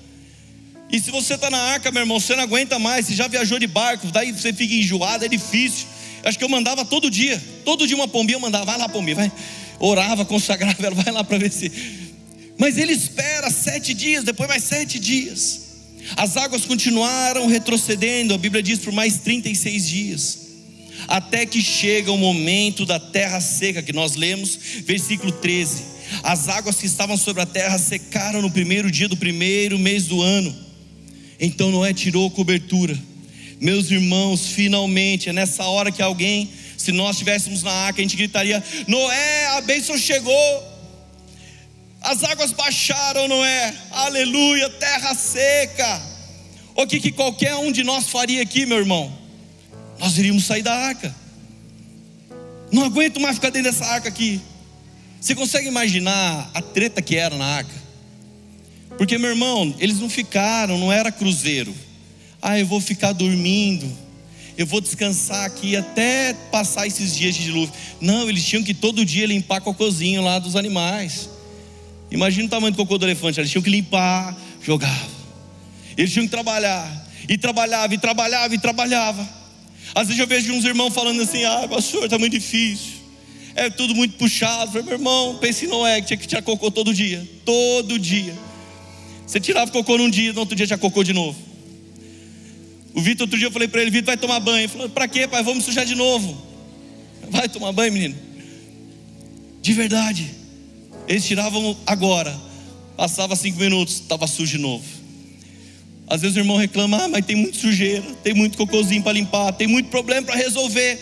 E 0.93 1.01
se 1.01 1.11
você 1.11 1.35
está 1.35 1.51
na 1.51 1.59
arca, 1.59 1.91
meu 1.91 2.03
irmão, 2.03 2.21
você 2.21 2.37
não 2.37 2.45
aguenta 2.45 2.79
mais, 2.79 3.07
você 3.07 3.17
já 3.17 3.27
viajou 3.27 3.59
de 3.59 3.67
barco, 3.67 4.07
daí 4.12 4.31
você 4.31 4.53
fica 4.53 4.73
enjoado, 4.73 5.25
é 5.25 5.29
difícil. 5.29 5.98
Acho 6.24 6.38
que 6.38 6.44
eu 6.44 6.48
mandava 6.48 6.85
todo 6.85 7.11
dia, 7.11 7.42
todo 7.64 7.87
dia 7.87 7.96
uma 7.96 8.09
pombinha 8.09 8.37
eu 8.37 8.40
mandava, 8.40 8.64
vai 8.64 8.78
lá 8.78 8.88
pombinha, 8.88 9.16
vai. 9.16 9.33
Orava, 9.78 10.24
consagrava 10.26 10.87
ela, 10.87 10.94
vai 10.94 11.12
lá 11.12 11.24
para 11.24 11.38
ver 11.38 11.52
se. 11.52 11.70
Mas 12.59 12.76
ele 12.76 12.92
espera 12.92 13.50
sete 13.50 13.94
dias, 13.94 14.24
depois 14.24 14.48
mais 14.48 14.64
sete 14.64 14.98
dias. 14.98 15.66
As 16.16 16.37
águas 16.37 16.64
continuaram 16.64 17.46
retrocedendo, 17.46 18.35
a 18.35 18.38
Bíblia 18.38 18.62
diz 18.62 18.78
por 18.78 18.92
mais 18.92 19.18
36 19.18 19.87
dias 19.88 20.48
até 21.07 21.46
que 21.46 21.62
chega 21.62 22.11
o 22.11 22.18
momento 22.18 22.85
da 22.85 22.98
terra 22.98 23.40
seca, 23.40 23.83
que 23.83 23.92
nós 23.92 24.14
lemos, 24.16 24.59
versículo 24.85 25.31
13. 25.33 25.83
As 26.22 26.48
águas 26.48 26.76
que 26.76 26.87
estavam 26.87 27.16
sobre 27.16 27.42
a 27.42 27.46
terra 27.46 27.78
secaram 27.78 28.42
no 28.42 28.50
primeiro 28.50 28.90
dia 28.90 29.09
do 29.09 29.16
primeiro 29.16 29.78
mês 29.78 30.07
do 30.07 30.20
ano. 30.22 30.54
Então 31.38 31.70
Noé 31.70 31.94
tirou 31.94 32.26
a 32.26 32.31
cobertura. 32.31 32.98
Meus 33.61 33.90
irmãos, 33.90 34.47
finalmente, 34.47 35.29
é 35.29 35.33
nessa 35.33 35.64
hora 35.64 35.90
que 35.90 36.03
alguém, 36.03 36.51
se 36.77 36.92
nós 36.92 37.16
estivéssemos 37.16 37.62
na 37.62 37.73
arca, 37.73 38.01
a 38.01 38.03
gente 38.03 38.16
gritaria: 38.16 38.62
Noé, 38.87 39.47
a 39.57 39.61
bênção 39.61 39.97
chegou. 39.99 40.79
As 42.01 42.23
águas 42.23 42.53
baixaram, 42.53 43.27
Noé, 43.27 43.75
aleluia, 43.90 44.71
terra 44.71 45.14
seca. 45.14 46.01
O 46.77 46.87
que, 46.87 47.01
que 47.01 47.11
qualquer 47.11 47.57
um 47.57 47.73
de 47.73 47.83
nós 47.83 48.09
faria 48.09 48.40
aqui, 48.40 48.64
meu 48.64 48.79
irmão? 48.79 49.18
nós 49.99 50.16
iríamos 50.16 50.44
sair 50.44 50.62
da 50.62 50.75
arca. 50.75 51.14
Não 52.71 52.85
aguento 52.85 53.21
mais 53.21 53.37
ficar 53.37 53.51
dentro 53.51 53.71
dessa 53.71 53.85
arca 53.87 54.09
aqui. 54.09 54.40
Você 55.21 55.35
consegue 55.35 55.66
imaginar 55.66 56.51
a 56.55 56.62
treta 56.62 57.03
que 57.03 57.16
era 57.16 57.37
na 57.37 57.44
arca? 57.44 57.88
Porque, 58.97 59.18
meu 59.18 59.31
irmão, 59.31 59.75
eles 59.79 59.99
não 59.99 60.09
ficaram, 60.09 60.79
não 60.79 60.92
era 60.92 61.11
cruzeiro. 61.11 61.75
Ah, 62.40 62.59
eu 62.59 62.66
vou 62.66 62.81
ficar 62.81 63.12
dormindo, 63.12 63.90
eu 64.57 64.66
vou 64.66 64.81
descansar 64.81 65.44
aqui 65.44 65.77
até 65.77 66.35
passar 66.51 66.87
esses 66.87 67.14
dias 67.14 67.35
de 67.35 67.44
dilúvio. 67.44 67.74
Não, 68.01 68.29
eles 68.29 68.44
tinham 68.44 68.62
que 68.62 68.74
todo 68.74 69.05
dia 69.05 69.27
limpar 69.27 69.61
cocôzinho 69.61 70.22
lá 70.22 70.38
dos 70.38 70.57
animais. 70.57 71.29
Imagina 72.11 72.46
o 72.46 72.51
tamanho 72.51 72.72
do 72.72 72.77
cocô 72.77 72.98
do 72.98 73.05
elefante, 73.05 73.38
eles 73.40 73.51
tinham 73.51 73.62
que 73.62 73.70
limpar, 73.70 74.37
jogava. 74.62 75.09
Eles 75.96 76.12
tinham 76.12 76.27
que 76.27 76.31
trabalhar, 76.31 77.09
e 77.29 77.37
trabalhava, 77.37 77.94
e 77.94 77.98
trabalhava, 77.98 78.55
e 78.55 78.59
trabalhava. 78.59 79.29
Às 79.94 80.09
vezes 80.09 80.20
eu 80.20 80.27
vejo 80.27 80.53
uns 80.53 80.64
irmãos 80.64 80.92
falando 80.94 81.20
assim: 81.22 81.44
ah, 81.44 81.66
pastor, 81.68 82.05
está 82.05 82.18
muito 82.18 82.33
difícil. 82.33 82.98
É 83.55 83.68
tudo 83.68 83.94
muito 83.94 84.16
puxado. 84.16 84.70
Falei, 84.70 84.85
meu 84.85 84.94
irmão, 84.94 85.37
pense 85.40 85.64
em 85.64 85.68
Noé, 85.68 86.01
que 86.01 86.09
tinha 86.09 86.16
que 86.16 86.27
tirar 86.27 86.42
cocô 86.42 86.70
todo 86.70 86.94
dia. 86.94 87.29
Todo 87.44 87.98
dia. 87.98 88.33
Você 89.27 89.40
tirava 89.40 89.70
cocô 89.70 89.98
num 89.98 90.09
dia, 90.09 90.33
no 90.33 90.40
outro 90.40 90.55
dia 90.55 90.66
tinha 90.66 90.79
cocô 90.79 91.03
de 91.03 91.12
novo. 91.12 91.48
O 92.99 93.01
Vitor, 93.01 93.27
outro 93.27 93.39
dia 93.39 93.47
eu 93.47 93.53
falei 93.53 93.69
para 93.69 93.81
ele: 93.81 93.93
Vitor, 93.93 94.07
vai 94.07 94.17
tomar 94.17 94.41
banho. 94.41 94.59
Ele 94.59 94.67
falou: 94.67 94.89
Para 94.89 95.07
quê, 95.07 95.29
pai? 95.29 95.41
Vamos 95.41 95.65
sujar 95.65 95.87
de 95.87 95.95
novo. 95.95 96.37
Vai 97.31 97.49
tomar 97.49 97.71
banho, 97.71 97.93
menino. 97.93 98.17
De 99.63 99.73
verdade. 99.73 100.29
Eles 101.07 101.25
tiravam 101.25 101.77
agora. 101.87 102.37
Passava 102.97 103.37
cinco 103.37 103.61
minutos, 103.61 104.01
estava 104.01 104.27
sujo 104.27 104.57
de 104.57 104.59
novo. 104.59 104.85
Às 106.09 106.23
vezes 106.23 106.37
o 106.37 106.41
irmão 106.41 106.57
reclama: 106.57 107.05
Ah, 107.05 107.09
mas 107.09 107.25
tem 107.25 107.37
muito 107.37 107.57
sujeira, 107.57 108.03
tem 108.25 108.35
muito 108.35 108.59
cocôzinho 108.59 109.01
para 109.01 109.13
limpar, 109.13 109.53
tem 109.53 109.69
muito 109.69 109.91
problema 109.91 110.27
para 110.27 110.35
resolver. 110.35 110.99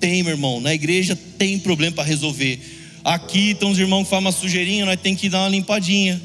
Tem, 0.00 0.22
meu 0.22 0.32
irmão. 0.32 0.58
Na 0.58 0.72
igreja 0.72 1.14
tem 1.36 1.58
problema 1.58 1.96
para 1.96 2.04
resolver. 2.04 2.58
Aqui 3.04 3.50
estão 3.50 3.72
os 3.72 3.78
irmãos 3.78 4.04
que 4.04 4.08
fazem 4.08 4.24
uma 4.24 4.32
sujeirinha, 4.32 4.86
nós 4.86 4.98
temos 4.98 5.20
que 5.20 5.28
dar 5.28 5.40
uma 5.40 5.50
limpadinha. 5.50 6.18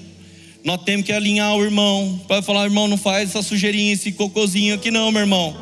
Nós 0.64 0.84
temos 0.84 1.06
que 1.06 1.12
alinhar 1.12 1.56
o 1.56 1.64
irmão. 1.64 2.22
Para 2.28 2.42
falar, 2.42 2.66
irmão, 2.66 2.88
não 2.88 2.98
faz 2.98 3.30
essa 3.30 3.42
sujeirinha, 3.42 3.94
esse 3.94 4.12
cocôzinho 4.12 4.76
aqui, 4.76 4.92
não, 4.92 5.12
meu 5.12 5.22
irmão. 5.22 5.56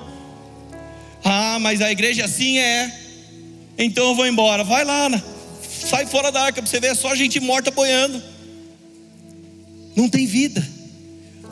Ah, 1.24 1.58
mas 1.60 1.82
a 1.82 1.92
igreja 1.92 2.26
assim 2.26 2.58
é. 2.58 2.94
Então 3.78 4.10
eu 4.10 4.16
vou 4.16 4.28
embora. 4.28 4.64
Vai 4.64 4.84
lá, 4.84 5.10
sai 5.62 6.06
fora 6.06 6.32
da 6.32 6.42
arca 6.42 6.62
para 6.62 6.70
você 6.70 6.80
ver, 6.80 6.88
é 6.88 6.96
só 6.96 7.16
gente 7.16 7.40
morta 7.40 7.72
boiando. 7.72 8.22
Não 9.96 10.10
tem 10.10 10.26
vida. 10.26 10.66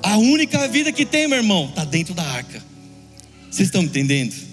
A 0.03 0.17
única 0.17 0.67
vida 0.67 0.91
que 0.91 1.05
tem, 1.05 1.27
meu 1.27 1.37
irmão, 1.37 1.67
está 1.69 1.83
dentro 1.83 2.13
da 2.13 2.23
arca. 2.23 2.63
Vocês 3.49 3.67
estão 3.67 3.81
entendendo? 3.81 4.46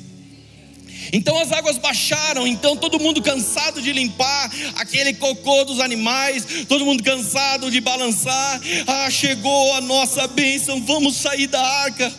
Então 1.14 1.38
as 1.38 1.52
águas 1.52 1.78
baixaram, 1.78 2.44
então 2.44 2.76
todo 2.76 2.98
mundo 2.98 3.22
cansado 3.22 3.80
de 3.80 3.92
limpar 3.92 4.50
aquele 4.74 5.14
cocô 5.14 5.62
dos 5.62 5.78
animais, 5.78 6.44
todo 6.68 6.84
mundo 6.84 7.04
cansado 7.04 7.70
de 7.70 7.80
balançar. 7.80 8.60
Ah, 8.84 9.08
chegou 9.08 9.74
a 9.74 9.80
nossa 9.80 10.26
bênção, 10.26 10.84
vamos 10.84 11.14
sair 11.14 11.46
da 11.46 11.64
arca. 11.64 12.12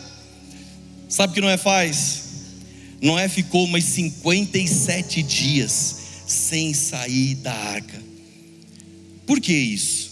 Sabe 1.10 1.30
o 1.30 1.34
que 1.34 1.42
Noé 1.42 1.58
faz? 1.58 2.22
Noé 3.02 3.28
ficou 3.28 3.66
mais 3.66 3.84
57 3.84 5.22
dias 5.22 5.96
sem 6.26 6.72
sair 6.72 7.34
da 7.34 7.52
arca. 7.52 8.02
Por 9.26 9.42
que 9.42 9.52
isso? 9.52 10.10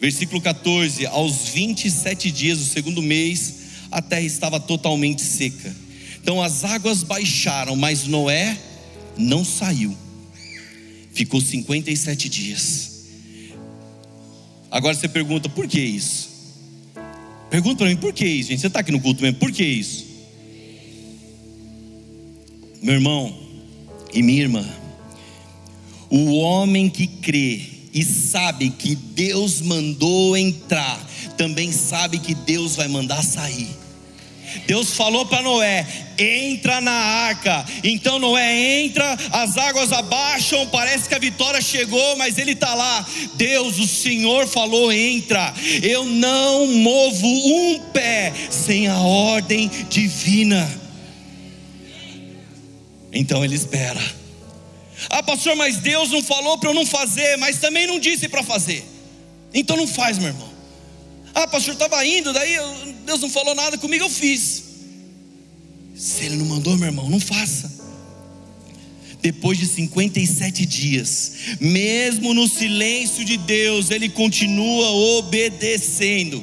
Versículo 0.00 0.40
14: 0.40 1.04
Aos 1.04 1.48
27 1.48 2.30
dias 2.30 2.58
do 2.58 2.64
segundo 2.64 3.02
mês, 3.02 3.54
a 3.90 4.00
terra 4.00 4.22
estava 4.22 4.58
totalmente 4.58 5.20
seca. 5.20 5.87
Então 6.28 6.42
as 6.42 6.62
águas 6.62 7.02
baixaram, 7.02 7.74
mas 7.74 8.06
Noé 8.06 8.54
não 9.16 9.42
saiu. 9.42 9.96
Ficou 11.10 11.40
57 11.40 12.28
dias. 12.28 13.06
Agora 14.70 14.94
você 14.94 15.08
pergunta, 15.08 15.48
por 15.48 15.66
que 15.66 15.80
isso? 15.80 16.28
Pergunta 17.48 17.78
para 17.78 17.86
mim, 17.86 17.96
por 17.96 18.12
que 18.12 18.26
isso, 18.26 18.50
gente? 18.50 18.60
Você 18.60 18.66
está 18.66 18.80
aqui 18.80 18.92
no 18.92 19.00
culto 19.00 19.22
mesmo, 19.22 19.38
por 19.38 19.50
que 19.50 19.64
isso? 19.64 20.04
Meu 22.82 22.96
irmão 22.96 23.34
e 24.12 24.22
minha 24.22 24.42
irmã, 24.42 24.68
o 26.10 26.34
homem 26.34 26.90
que 26.90 27.06
crê 27.06 27.62
e 27.94 28.04
sabe 28.04 28.68
que 28.68 28.94
Deus 28.94 29.62
mandou 29.62 30.36
entrar, 30.36 31.02
também 31.38 31.72
sabe 31.72 32.18
que 32.18 32.34
Deus 32.34 32.76
vai 32.76 32.86
mandar 32.86 33.24
sair. 33.24 33.87
Deus 34.66 34.94
falou 34.94 35.26
para 35.26 35.42
Noé: 35.42 35.86
entra 36.18 36.80
na 36.80 36.92
arca. 36.92 37.64
Então 37.82 38.18
Noé 38.18 38.80
entra, 38.80 39.16
as 39.32 39.56
águas 39.56 39.92
abaixam, 39.92 40.66
parece 40.68 41.08
que 41.08 41.14
a 41.14 41.18
vitória 41.18 41.60
chegou, 41.60 42.16
mas 42.16 42.38
ele 42.38 42.52
está 42.52 42.74
lá. 42.74 43.06
Deus, 43.34 43.78
o 43.78 43.86
Senhor 43.86 44.46
falou: 44.46 44.92
entra. 44.92 45.54
Eu 45.82 46.04
não 46.04 46.66
movo 46.66 47.26
um 47.26 47.80
pé 47.92 48.32
sem 48.50 48.88
a 48.88 48.98
ordem 48.98 49.68
divina. 49.88 50.68
Então 53.12 53.44
ele 53.44 53.54
espera. 53.54 54.00
Ah, 55.08 55.22
pastor, 55.22 55.54
mas 55.54 55.76
Deus 55.76 56.10
não 56.10 56.22
falou 56.22 56.58
para 56.58 56.70
eu 56.70 56.74
não 56.74 56.84
fazer, 56.84 57.36
mas 57.36 57.58
também 57.58 57.86
não 57.86 57.98
disse 57.98 58.28
para 58.28 58.42
fazer. 58.42 58.84
Então 59.54 59.76
não 59.76 59.86
faz, 59.86 60.18
meu 60.18 60.28
irmão. 60.28 60.57
Ah, 61.40 61.46
pastor, 61.46 61.74
estava 61.74 62.04
indo, 62.04 62.32
daí 62.32 62.56
Deus 63.06 63.20
não 63.20 63.30
falou 63.30 63.54
nada 63.54 63.78
comigo, 63.78 64.04
eu 64.04 64.10
fiz. 64.10 64.64
Se 65.94 66.24
Ele 66.24 66.34
não 66.34 66.46
mandou, 66.46 66.76
meu 66.76 66.88
irmão, 66.88 67.08
não 67.08 67.20
faça. 67.20 67.78
Depois 69.22 69.56
de 69.56 69.66
57 69.66 70.66
dias, 70.66 71.32
mesmo 71.60 72.34
no 72.34 72.48
silêncio 72.48 73.24
de 73.24 73.36
Deus, 73.36 73.92
ele 73.92 74.08
continua 74.08 74.90
obedecendo. 75.18 76.42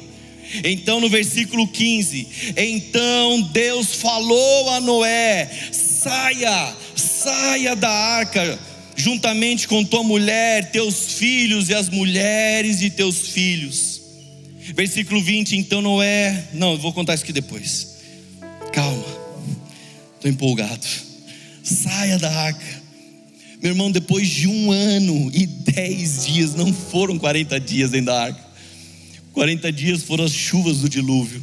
Então, 0.64 0.98
no 0.98 1.10
versículo 1.10 1.68
15: 1.68 2.54
Então 2.56 3.42
Deus 3.52 3.96
falou 3.96 4.70
a 4.70 4.80
Noé: 4.80 5.50
saia, 5.72 6.74
saia 6.94 7.76
da 7.76 7.90
arca, 7.90 8.58
juntamente 8.96 9.68
com 9.68 9.84
tua 9.84 10.02
mulher, 10.02 10.70
teus 10.70 11.12
filhos 11.12 11.68
e 11.68 11.74
as 11.74 11.90
mulheres 11.90 12.78
de 12.78 12.88
teus 12.88 13.28
filhos. 13.28 13.95
Versículo 14.74 15.22
20, 15.22 15.56
então 15.56 15.80
não, 15.80 16.72
eu 16.72 16.78
vou 16.78 16.92
contar 16.92 17.14
isso 17.14 17.24
aqui 17.24 17.32
depois. 17.32 17.96
Calma, 18.72 19.04
estou 20.16 20.30
empolgado. 20.30 20.86
Saia 21.62 22.18
da 22.18 22.30
arca. 22.30 22.82
Meu 23.62 23.72
irmão, 23.72 23.90
depois 23.90 24.28
de 24.28 24.46
um 24.46 24.70
ano 24.70 25.30
e 25.32 25.46
dez 25.46 26.26
dias, 26.26 26.54
não 26.54 26.72
foram 26.72 27.18
40 27.18 27.58
dias 27.60 27.90
dentro 27.90 28.06
da 28.06 28.22
arca. 28.24 28.46
40 29.32 29.72
dias 29.72 30.02
foram 30.02 30.24
as 30.24 30.32
chuvas 30.32 30.78
do 30.78 30.88
dilúvio 30.88 31.42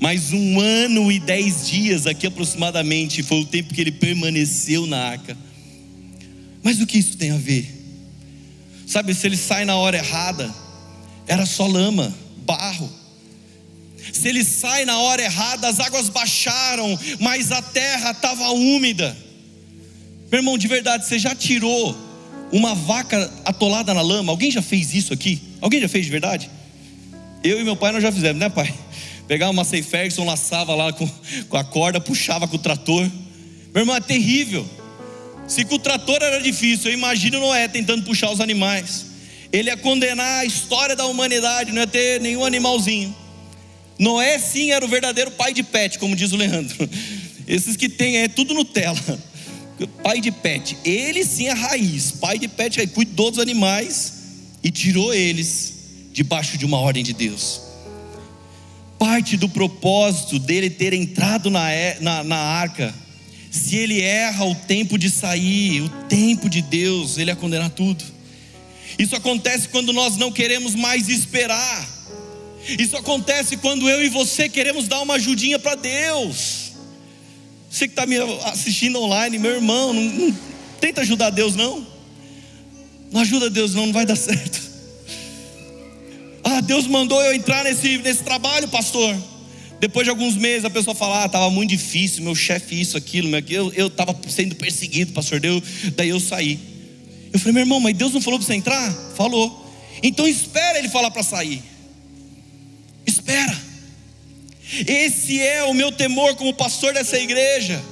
mas 0.00 0.32
um 0.32 0.60
ano 0.60 1.10
e 1.10 1.18
dez 1.18 1.68
dias 1.68 2.06
aqui 2.06 2.26
aproximadamente 2.26 3.22
foi 3.22 3.40
o 3.40 3.46
tempo 3.46 3.74
que 3.74 3.80
ele 3.80 3.92
permaneceu 3.92 4.86
na 4.86 4.98
arca. 4.98 5.36
Mas 6.62 6.80
o 6.80 6.86
que 6.86 6.98
isso 6.98 7.16
tem 7.16 7.32
a 7.32 7.36
ver? 7.36 7.74
Sabe, 8.86 9.14
se 9.14 9.26
ele 9.26 9.36
sai 9.36 9.64
na 9.64 9.76
hora 9.76 9.98
errada, 9.98 10.54
era 11.26 11.44
só 11.44 11.66
lama, 11.66 12.14
barro. 12.48 12.90
Se 14.10 14.26
ele 14.26 14.42
sai 14.42 14.86
na 14.86 14.98
hora 14.98 15.22
errada, 15.22 15.68
as 15.68 15.78
águas 15.78 16.08
baixaram, 16.08 16.98
mas 17.20 17.52
a 17.52 17.60
terra 17.60 18.12
estava 18.12 18.48
úmida. 18.48 19.14
Meu 20.32 20.40
irmão, 20.40 20.56
de 20.56 20.66
verdade, 20.66 21.06
você 21.06 21.18
já 21.18 21.34
tirou 21.34 21.94
uma 22.50 22.74
vaca 22.74 23.30
atolada 23.44 23.92
na 23.92 24.00
lama? 24.00 24.32
Alguém 24.32 24.50
já 24.50 24.62
fez 24.62 24.94
isso 24.94 25.12
aqui? 25.12 25.40
Alguém 25.60 25.80
já 25.80 25.88
fez 25.88 26.06
de 26.06 26.10
verdade? 26.10 26.50
Eu 27.44 27.60
e 27.60 27.64
meu 27.64 27.76
pai 27.76 27.92
nós 27.92 28.02
já 28.02 28.10
fizemos, 28.10 28.40
né, 28.40 28.48
pai? 28.48 28.74
Pegava 29.26 29.52
uma 29.52 29.62
Massey 29.62 29.82
Ferguson, 29.82 30.24
laçava 30.24 30.74
lá 30.74 30.90
com, 30.92 31.06
com 31.48 31.56
a 31.56 31.64
corda, 31.64 32.00
puxava 32.00 32.48
com 32.48 32.56
o 32.56 32.58
trator. 32.58 33.06
Meu 33.74 33.82
irmão, 33.82 33.94
é 33.94 34.00
terrível. 34.00 34.66
Se 35.46 35.64
com 35.64 35.74
o 35.74 35.78
trator 35.78 36.18
era 36.22 36.40
difícil, 36.40 36.90
eu 36.90 36.94
imagino 36.94 37.38
Noé 37.38 37.68
tentando 37.68 38.04
puxar 38.04 38.30
os 38.30 38.40
animais. 38.40 39.07
Ele 39.52 39.70
ia 39.70 39.76
condenar 39.76 40.40
a 40.40 40.44
história 40.44 40.94
da 40.94 41.06
humanidade, 41.06 41.72
não 41.72 41.80
ia 41.80 41.86
ter 41.86 42.20
nenhum 42.20 42.44
animalzinho. 42.44 43.14
Noé 43.98 44.38
sim 44.38 44.70
era 44.70 44.84
o 44.84 44.88
verdadeiro 44.88 45.30
pai 45.30 45.52
de 45.52 45.62
pet, 45.62 45.98
como 45.98 46.14
diz 46.14 46.32
o 46.32 46.36
Leandro. 46.36 46.88
Esses 47.46 47.76
que 47.76 47.88
tem 47.88 48.18
é 48.18 48.28
tudo 48.28 48.54
Nutella. 48.54 48.98
Pai 50.02 50.20
de 50.20 50.30
pet. 50.30 50.76
Ele 50.84 51.24
sim 51.24 51.46
é 51.46 51.52
raiz. 51.52 52.10
Pai 52.10 52.38
de 52.38 52.46
pet 52.46 52.86
cuidou 52.88 53.30
dos 53.30 53.40
animais 53.40 54.12
e 54.62 54.70
tirou 54.70 55.14
eles 55.14 55.72
debaixo 56.12 56.58
de 56.58 56.66
uma 56.66 56.78
ordem 56.78 57.02
de 57.02 57.14
Deus 57.14 57.68
parte 58.98 59.36
do 59.36 59.48
propósito 59.48 60.38
dele 60.38 60.68
ter 60.68 60.92
entrado 60.92 61.48
na, 61.48 61.68
na, 62.00 62.24
na 62.24 62.36
arca. 62.36 62.92
Se 63.50 63.76
ele 63.76 64.00
erra 64.00 64.44
o 64.44 64.54
tempo 64.54 64.98
de 64.98 65.08
sair, 65.08 65.80
o 65.80 65.88
tempo 65.88 66.50
de 66.50 66.60
Deus, 66.60 67.16
ele 67.16 67.30
ia 67.30 67.36
condenar 67.36 67.70
tudo. 67.70 68.04
Isso 68.96 69.16
acontece 69.16 69.68
quando 69.68 69.92
nós 69.92 70.16
não 70.16 70.30
queremos 70.30 70.74
mais 70.74 71.08
esperar. 71.08 71.98
Isso 72.78 72.96
acontece 72.96 73.56
quando 73.56 73.88
eu 73.88 74.04
e 74.04 74.08
você 74.08 74.48
queremos 74.48 74.86
dar 74.86 75.00
uma 75.00 75.14
ajudinha 75.14 75.58
para 75.58 75.74
Deus. 75.74 76.72
Você 77.70 77.86
que 77.86 77.92
está 77.92 78.06
me 78.06 78.16
assistindo 78.44 79.00
online, 79.00 79.38
meu 79.38 79.52
irmão, 79.52 79.92
não, 79.92 80.02
não, 80.02 80.38
tenta 80.80 81.02
ajudar 81.02 81.30
Deus 81.30 81.54
não. 81.54 81.86
Não 83.10 83.20
ajuda 83.20 83.48
Deus 83.48 83.74
não, 83.74 83.86
não 83.86 83.92
vai 83.92 84.04
dar 84.04 84.16
certo. 84.16 84.68
Ah, 86.44 86.60
Deus 86.60 86.86
mandou 86.86 87.20
eu 87.22 87.34
entrar 87.34 87.64
nesse, 87.64 87.98
nesse 87.98 88.22
trabalho, 88.22 88.68
pastor. 88.68 89.14
Depois 89.80 90.04
de 90.04 90.10
alguns 90.10 90.34
meses 90.34 90.64
a 90.64 90.70
pessoa 90.70 90.94
fala: 90.94 91.22
Ah, 91.22 91.26
estava 91.26 91.50
muito 91.50 91.70
difícil, 91.70 92.22
meu 92.22 92.34
chefe, 92.34 92.80
isso, 92.80 92.96
aquilo, 92.96 93.28
eu 93.74 93.86
estava 93.86 94.18
sendo 94.28 94.54
perseguido, 94.54 95.12
pastor. 95.12 95.40
Deu, 95.40 95.62
daí 95.94 96.08
eu 96.08 96.20
saí. 96.20 96.58
Eu 97.32 97.38
falei: 97.38 97.54
Meu 97.54 97.62
irmão, 97.62 97.80
mas 97.80 97.96
Deus 97.96 98.12
não 98.12 98.20
falou 98.20 98.38
para 98.38 98.46
você 98.46 98.54
entrar? 98.54 98.92
Falou. 99.16 99.66
Então 100.02 100.26
espera 100.26 100.78
ele 100.78 100.88
falar 100.88 101.10
para 101.10 101.22
sair. 101.22 101.62
Espera. 103.06 103.56
Esse 104.86 105.40
é 105.40 105.64
o 105.64 105.74
meu 105.74 105.90
temor 105.90 106.36
como 106.36 106.52
pastor 106.52 106.92
dessa 106.92 107.18
igreja. 107.18 107.82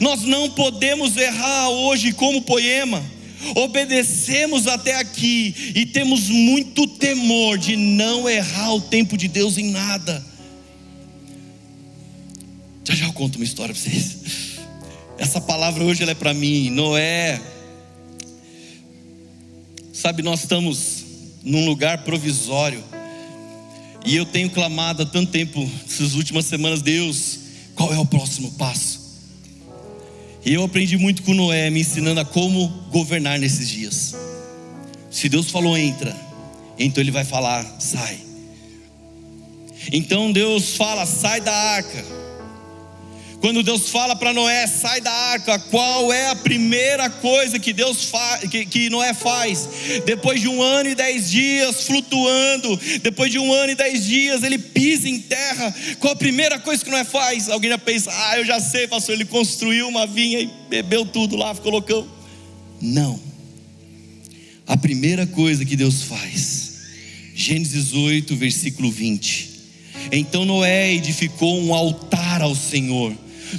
Nós 0.00 0.22
não 0.22 0.50
podemos 0.50 1.16
errar 1.16 1.68
hoje 1.68 2.12
como 2.12 2.42
poema 2.42 3.02
obedecemos 3.54 4.66
até 4.66 4.96
aqui 4.96 5.54
e 5.74 5.86
temos 5.86 6.28
muito 6.28 6.86
temor 6.86 7.58
de 7.58 7.76
não 7.76 8.28
errar 8.28 8.74
o 8.74 8.80
tempo 8.80 9.16
de 9.16 9.28
Deus 9.28 9.58
em 9.58 9.70
nada. 9.70 10.24
Já 12.84 12.94
já 12.94 13.06
eu 13.06 13.12
conto 13.12 13.36
uma 13.36 13.44
história 13.44 13.74
para 13.74 13.82
vocês. 13.82 14.16
Essa 15.18 15.40
palavra 15.40 15.84
hoje 15.84 16.02
é 16.04 16.14
para 16.14 16.32
mim. 16.32 16.70
Noé. 16.70 17.40
Sabe, 20.00 20.22
nós 20.22 20.42
estamos 20.42 21.04
num 21.42 21.66
lugar 21.66 22.04
provisório. 22.04 22.84
E 24.06 24.14
eu 24.14 24.24
tenho 24.24 24.48
clamado 24.48 25.02
há 25.02 25.06
tanto 25.06 25.32
tempo, 25.32 25.68
essas 25.84 26.14
últimas 26.14 26.46
semanas, 26.46 26.80
Deus, 26.80 27.40
qual 27.74 27.92
é 27.92 27.98
o 27.98 28.06
próximo 28.06 28.52
passo? 28.52 29.00
E 30.46 30.54
eu 30.54 30.62
aprendi 30.62 30.96
muito 30.96 31.24
com 31.24 31.34
Noé, 31.34 31.68
me 31.68 31.80
ensinando 31.80 32.20
a 32.20 32.24
como 32.24 32.68
governar 32.92 33.40
nesses 33.40 33.68
dias. 33.68 34.14
Se 35.10 35.28
Deus 35.28 35.50
falou 35.50 35.76
entra, 35.76 36.16
então 36.78 37.02
Ele 37.02 37.10
vai 37.10 37.24
falar 37.24 37.64
sai. 37.80 38.20
Então 39.90 40.30
Deus 40.30 40.76
fala 40.76 41.06
sai 41.06 41.40
da 41.40 41.52
arca. 41.52 42.04
Quando 43.40 43.62
Deus 43.62 43.88
fala 43.90 44.16
para 44.16 44.34
Noé, 44.34 44.66
sai 44.66 45.00
da 45.00 45.12
arca, 45.12 45.60
qual 45.60 46.12
é 46.12 46.30
a 46.30 46.34
primeira 46.34 47.08
coisa 47.08 47.56
que 47.58 47.72
Deus 47.72 48.10
que, 48.50 48.66
que, 48.66 48.90
Noé 48.90 49.14
faz? 49.14 49.68
Depois 50.04 50.40
de 50.40 50.48
um 50.48 50.60
ano 50.60 50.90
e 50.90 50.94
dez 50.96 51.30
dias 51.30 51.84
flutuando, 51.84 52.76
depois 53.00 53.30
de 53.30 53.38
um 53.38 53.52
ano 53.52 53.72
e 53.72 53.76
dez 53.76 54.04
dias 54.04 54.42
ele 54.42 54.58
pisa 54.58 55.08
em 55.08 55.20
terra, 55.20 55.72
qual 56.00 56.14
a 56.14 56.16
primeira 56.16 56.58
coisa 56.58 56.84
que 56.84 56.90
Noé 56.90 57.04
faz? 57.04 57.48
Alguém 57.48 57.70
já 57.70 57.78
pensa, 57.78 58.10
ah, 58.12 58.38
eu 58.38 58.44
já 58.44 58.60
sei, 58.60 58.88
pastor, 58.88 59.14
ele 59.14 59.24
construiu 59.24 59.86
uma 59.86 60.04
vinha 60.04 60.40
e 60.40 60.50
bebeu 60.68 61.06
tudo 61.06 61.36
lá, 61.36 61.54
ficou 61.54 61.70
loucão. 61.70 62.08
Não. 62.80 63.20
A 64.66 64.76
primeira 64.76 65.26
coisa 65.28 65.64
que 65.64 65.76
Deus 65.76 66.02
faz, 66.02 66.72
Gênesis 67.36 67.94
8, 67.94 68.34
versículo 68.34 68.90
20. 68.90 69.48
Então 70.10 70.44
Noé 70.44 70.92
edificou 70.92 71.60
um 71.62 71.72
altar 71.72 72.42
ao 72.42 72.54
Senhor 72.56 73.14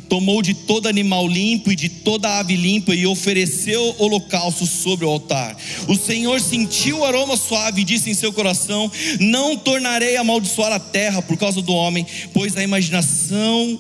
tomou 0.07 0.41
de 0.41 0.53
todo 0.53 0.87
animal 0.87 1.27
limpo 1.27 1.71
e 1.71 1.75
de 1.75 1.89
toda 1.89 2.39
ave 2.39 2.55
limpa 2.55 2.93
e 2.93 3.05
ofereceu 3.05 3.95
holocausto 3.97 4.65
sobre 4.65 5.05
o 5.05 5.09
altar. 5.09 5.57
O 5.87 5.95
Senhor 5.95 6.39
sentiu 6.41 6.99
o 6.99 7.05
aroma 7.05 7.37
suave 7.37 7.81
e 7.81 7.85
disse 7.85 8.09
em 8.09 8.13
seu 8.13 8.31
coração: 8.33 8.91
Não 9.19 9.57
tornarei 9.57 10.17
a 10.17 10.21
amaldiçoar 10.21 10.71
a 10.71 10.79
terra 10.79 11.21
por 11.21 11.37
causa 11.37 11.61
do 11.61 11.73
homem, 11.73 12.05
pois 12.33 12.55
a 12.57 12.63
imaginação 12.63 13.79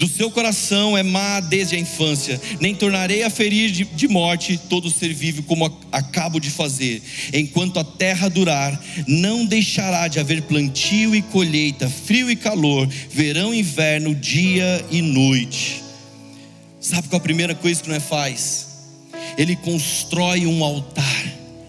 do 0.00 0.08
seu 0.08 0.30
coração 0.30 0.96
é 0.96 1.02
má 1.02 1.40
desde 1.40 1.76
a 1.76 1.78
infância, 1.78 2.40
nem 2.58 2.74
tornarei 2.74 3.22
a 3.22 3.28
ferir 3.28 3.70
de, 3.70 4.08
morte 4.08 4.58
todo 4.66 4.90
ser 4.90 5.12
vivo, 5.12 5.42
como 5.42 5.78
acabo 5.92 6.40
de 6.40 6.48
fazer. 6.48 7.02
Enquanto 7.34 7.78
a 7.78 7.84
terra 7.84 8.30
durar, 8.30 8.82
não 9.06 9.44
deixará 9.44 10.08
de 10.08 10.18
haver 10.18 10.40
plantio 10.40 11.14
e 11.14 11.20
colheita, 11.20 11.90
frio 11.90 12.30
e 12.30 12.34
calor, 12.34 12.88
verão 13.10 13.52
e 13.52 13.58
inverno, 13.58 14.14
dia 14.14 14.82
e 14.90 15.02
noite. 15.02 15.82
Sabe 16.80 17.06
qual 17.08 17.18
é 17.18 17.20
a 17.20 17.22
primeira 17.22 17.54
coisa 17.54 17.82
que 17.82 17.88
não 17.90 17.96
é 17.96 18.00
faz? 18.00 18.68
Ele 19.36 19.54
constrói 19.54 20.46
um 20.46 20.64
altar, 20.64 21.26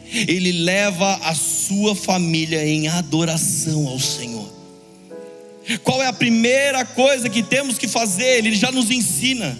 ele 0.09 0.53
leva 0.53 1.15
a 1.15 1.35
sua 1.35 1.93
família 1.93 2.65
em 2.65 2.87
adoração 2.87 3.89
ao 3.89 3.99
Senhor. 3.99 4.60
Qual 5.83 6.01
é 6.01 6.07
a 6.07 6.13
primeira 6.13 6.83
coisa 6.85 7.29
que 7.29 7.43
temos 7.43 7.77
que 7.77 7.87
fazer? 7.87 8.39
Ele 8.39 8.55
já 8.55 8.71
nos 8.71 8.89
ensina. 8.89 9.57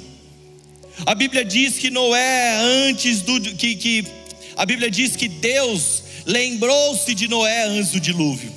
A 1.05 1.15
Bíblia 1.15 1.43
diz 1.43 1.77
que 1.77 1.89
Noé, 1.89 2.57
antes 2.89 3.21
do. 3.21 3.39
que, 3.39 3.75
que 3.75 4.05
A 4.55 4.65
Bíblia 4.65 4.89
diz 4.89 5.15
que 5.15 5.27
Deus 5.27 6.03
lembrou-se 6.25 7.13
de 7.13 7.27
Noé 7.27 7.65
antes 7.65 7.91
do 7.91 7.99
dilúvio. 7.99 8.51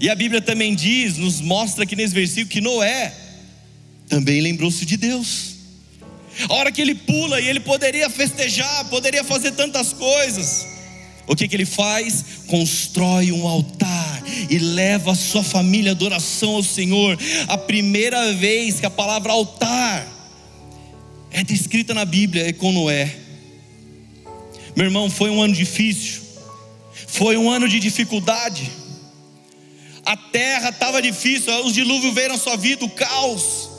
E 0.00 0.08
a 0.10 0.14
Bíblia 0.14 0.40
também 0.40 0.74
diz, 0.74 1.16
nos 1.16 1.40
mostra 1.40 1.84
aqui 1.84 1.94
nesse 1.94 2.14
versículo, 2.14 2.48
que 2.48 2.60
Noé 2.60 3.12
também 4.08 4.40
lembrou-se 4.40 4.84
de 4.84 4.96
Deus. 4.96 5.54
A 6.48 6.54
hora 6.54 6.72
que 6.72 6.82
ele 6.82 6.94
pula 6.94 7.40
e 7.40 7.48
ele 7.48 7.60
poderia 7.60 8.10
festejar, 8.10 8.86
poderia 8.86 9.22
fazer 9.22 9.52
tantas 9.52 9.92
coisas. 9.92 10.66
O 11.26 11.34
que, 11.34 11.48
que 11.48 11.56
ele 11.56 11.64
faz? 11.64 12.24
Constrói 12.46 13.32
um 13.32 13.46
altar 13.48 14.22
e 14.50 14.58
leva 14.58 15.12
a 15.12 15.14
sua 15.14 15.42
família 15.42 15.92
adoração 15.92 16.56
ao 16.56 16.62
Senhor. 16.62 17.18
A 17.48 17.56
primeira 17.56 18.32
vez 18.34 18.78
que 18.80 18.86
a 18.86 18.90
palavra 18.90 19.32
altar 19.32 20.06
é 21.30 21.42
descrita 21.42 21.94
na 21.94 22.04
Bíblia 22.04 22.48
é 22.48 22.52
com 22.52 22.72
Noé. 22.72 23.16
Meu 24.76 24.86
irmão, 24.86 25.08
foi 25.08 25.30
um 25.30 25.40
ano 25.40 25.54
difícil, 25.54 26.22
foi 27.06 27.36
um 27.36 27.50
ano 27.50 27.68
de 27.68 27.80
dificuldade. 27.80 28.70
A 30.04 30.16
terra 30.16 30.68
estava 30.68 31.00
difícil, 31.00 31.52
os 31.64 31.72
dilúvios 31.72 32.12
veio 32.12 32.32
à 32.32 32.38
sua 32.38 32.56
vida, 32.56 32.84
o 32.84 32.90
caos. 32.90 33.70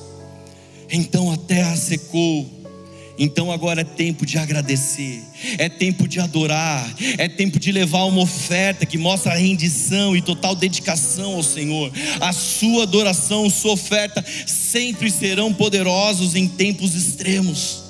Então 0.89 1.31
a 1.31 1.37
terra 1.37 1.75
secou, 1.75 2.49
então 3.17 3.51
agora 3.51 3.81
é 3.81 3.83
tempo 3.83 4.25
de 4.25 4.37
agradecer, 4.37 5.23
é 5.57 5.69
tempo 5.69 6.07
de 6.07 6.19
adorar, 6.19 6.93
é 7.17 7.29
tempo 7.29 7.59
de 7.59 7.71
levar 7.71 8.03
uma 8.05 8.21
oferta 8.21 8.85
que 8.85 8.97
mostra 8.97 9.33
a 9.33 9.37
rendição 9.37 10.15
e 10.15 10.21
total 10.21 10.55
dedicação 10.55 11.35
ao 11.35 11.43
Senhor. 11.43 11.91
A 12.19 12.33
sua 12.33 12.83
adoração, 12.83 13.49
sua 13.49 13.71
oferta 13.71 14.23
sempre 14.45 15.09
serão 15.09 15.53
poderosos 15.53 16.35
em 16.35 16.47
tempos 16.47 16.93
extremos. 16.93 17.83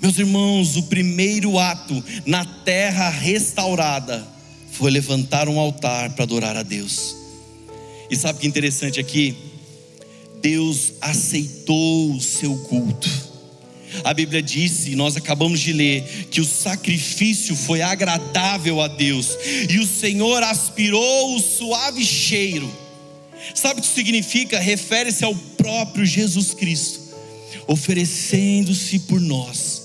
Meus 0.00 0.18
irmãos, 0.18 0.76
o 0.76 0.84
primeiro 0.84 1.58
ato 1.58 2.04
na 2.24 2.44
terra 2.44 3.08
restaurada 3.08 4.26
foi 4.70 4.90
levantar 4.90 5.48
um 5.48 5.58
altar 5.58 6.10
para 6.10 6.24
adorar 6.24 6.56
a 6.56 6.62
Deus. 6.62 7.16
E 8.10 8.16
sabe 8.16 8.36
o 8.36 8.40
que 8.40 8.46
é 8.46 8.50
interessante 8.50 9.00
aqui? 9.00 9.36
Deus 10.40 10.92
aceitou 11.00 12.12
o 12.12 12.20
seu 12.20 12.56
culto. 12.58 13.27
A 14.04 14.12
Bíblia 14.12 14.42
disse, 14.42 14.94
nós 14.94 15.16
acabamos 15.16 15.60
de 15.60 15.72
ler, 15.72 16.28
que 16.30 16.40
o 16.40 16.44
sacrifício 16.44 17.56
foi 17.56 17.82
agradável 17.82 18.80
a 18.80 18.88
Deus 18.88 19.36
e 19.68 19.78
o 19.78 19.86
Senhor 19.86 20.42
aspirou 20.42 21.36
o 21.36 21.40
suave 21.40 22.04
cheiro. 22.04 22.70
Sabe 23.54 23.80
o 23.80 23.82
que 23.82 23.88
significa? 23.88 24.58
Refere-se 24.58 25.24
ao 25.24 25.34
próprio 25.34 26.04
Jesus 26.04 26.52
Cristo, 26.54 27.00
oferecendo-se 27.66 28.98
por 29.00 29.20
nós. 29.20 29.82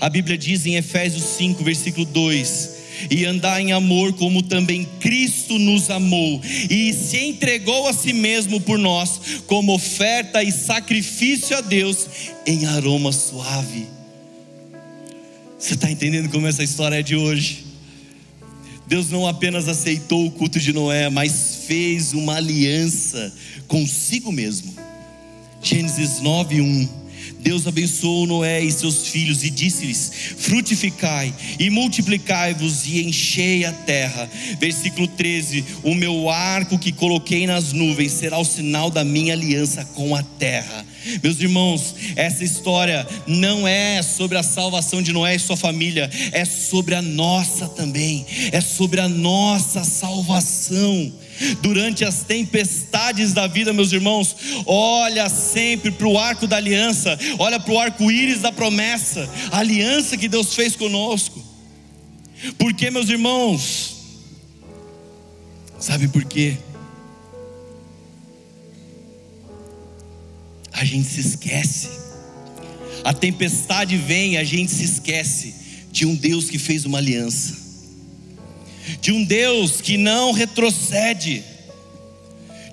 A 0.00 0.08
Bíblia 0.08 0.36
diz 0.36 0.66
em 0.66 0.76
Efésios 0.76 1.24
5, 1.36 1.64
versículo 1.64 2.04
2: 2.06 2.75
e 3.10 3.24
andar 3.24 3.60
em 3.60 3.72
amor, 3.72 4.12
como 4.14 4.42
também 4.42 4.86
Cristo 5.00 5.58
nos 5.58 5.90
amou 5.90 6.40
e 6.70 6.92
se 6.92 7.18
entregou 7.18 7.88
a 7.88 7.92
si 7.92 8.12
mesmo 8.12 8.60
por 8.60 8.78
nós, 8.78 9.42
como 9.46 9.74
oferta 9.74 10.42
e 10.42 10.52
sacrifício 10.52 11.56
a 11.56 11.60
Deus 11.60 12.06
em 12.46 12.66
aroma 12.66 13.12
suave. 13.12 13.86
Você 15.58 15.74
está 15.74 15.90
entendendo 15.90 16.28
como 16.30 16.46
essa 16.46 16.62
história 16.62 16.96
é 16.96 17.02
de 17.02 17.16
hoje? 17.16 17.64
Deus 18.86 19.10
não 19.10 19.26
apenas 19.26 19.68
aceitou 19.68 20.26
o 20.26 20.30
culto 20.30 20.60
de 20.60 20.72
Noé, 20.72 21.08
mas 21.08 21.64
fez 21.66 22.12
uma 22.12 22.36
aliança 22.36 23.32
consigo 23.66 24.30
mesmo. 24.30 24.74
Gênesis 25.60 26.20
9, 26.20 26.60
1 26.60 27.05
Deus 27.46 27.64
abençoou 27.64 28.26
Noé 28.26 28.60
e 28.60 28.72
seus 28.72 29.06
filhos 29.06 29.44
e 29.44 29.50
disse-lhes: 29.50 30.10
Frutificai 30.36 31.32
e 31.60 31.70
multiplicai-vos 31.70 32.84
e 32.88 33.04
enchei 33.04 33.64
a 33.64 33.72
terra. 33.72 34.28
Versículo 34.58 35.06
13: 35.06 35.64
O 35.84 35.94
meu 35.94 36.28
arco 36.28 36.76
que 36.76 36.90
coloquei 36.90 37.46
nas 37.46 37.72
nuvens 37.72 38.10
será 38.10 38.36
o 38.36 38.44
sinal 38.44 38.90
da 38.90 39.04
minha 39.04 39.32
aliança 39.32 39.84
com 39.94 40.16
a 40.16 40.24
terra. 40.24 40.84
Meus 41.22 41.40
irmãos, 41.40 41.94
essa 42.16 42.42
história 42.42 43.06
não 43.28 43.66
é 43.66 44.02
sobre 44.02 44.36
a 44.36 44.42
salvação 44.42 45.00
de 45.00 45.12
Noé 45.12 45.36
e 45.36 45.38
sua 45.38 45.56
família, 45.56 46.10
é 46.32 46.44
sobre 46.44 46.96
a 46.96 47.02
nossa 47.02 47.68
também, 47.68 48.26
é 48.50 48.60
sobre 48.60 49.00
a 49.00 49.08
nossa 49.08 49.84
salvação 49.84 51.12
durante 51.60 52.04
as 52.04 52.22
tempestades 52.22 53.32
da 53.32 53.46
vida, 53.46 53.72
meus 53.72 53.92
irmãos, 53.92 54.36
olha 54.66 55.28
sempre 55.28 55.90
para 55.90 56.06
o 56.06 56.18
arco 56.18 56.46
da 56.46 56.56
aliança, 56.56 57.18
olha 57.38 57.58
para 57.60 57.72
o 57.72 57.78
arco-íris 57.78 58.40
da 58.40 58.52
promessa, 58.52 59.28
a 59.50 59.58
aliança 59.58 60.16
que 60.16 60.28
Deus 60.28 60.54
fez 60.54 60.76
conosco. 60.76 61.44
Porque, 62.58 62.90
meus 62.90 63.08
irmãos, 63.08 63.96
sabe 65.78 66.08
por 66.08 66.24
quê? 66.24 66.56
A 70.72 70.84
gente 70.84 71.08
se 71.08 71.20
esquece. 71.20 71.88
A 73.02 73.14
tempestade 73.14 73.96
vem, 73.96 74.36
a 74.36 74.44
gente 74.44 74.70
se 74.70 74.84
esquece 74.84 75.54
de 75.90 76.04
um 76.04 76.14
Deus 76.14 76.50
que 76.50 76.58
fez 76.58 76.84
uma 76.84 76.98
aliança 76.98 77.65
de 79.00 79.12
um 79.12 79.24
Deus 79.24 79.80
que 79.80 79.96
não 79.96 80.32
retrocede, 80.32 81.42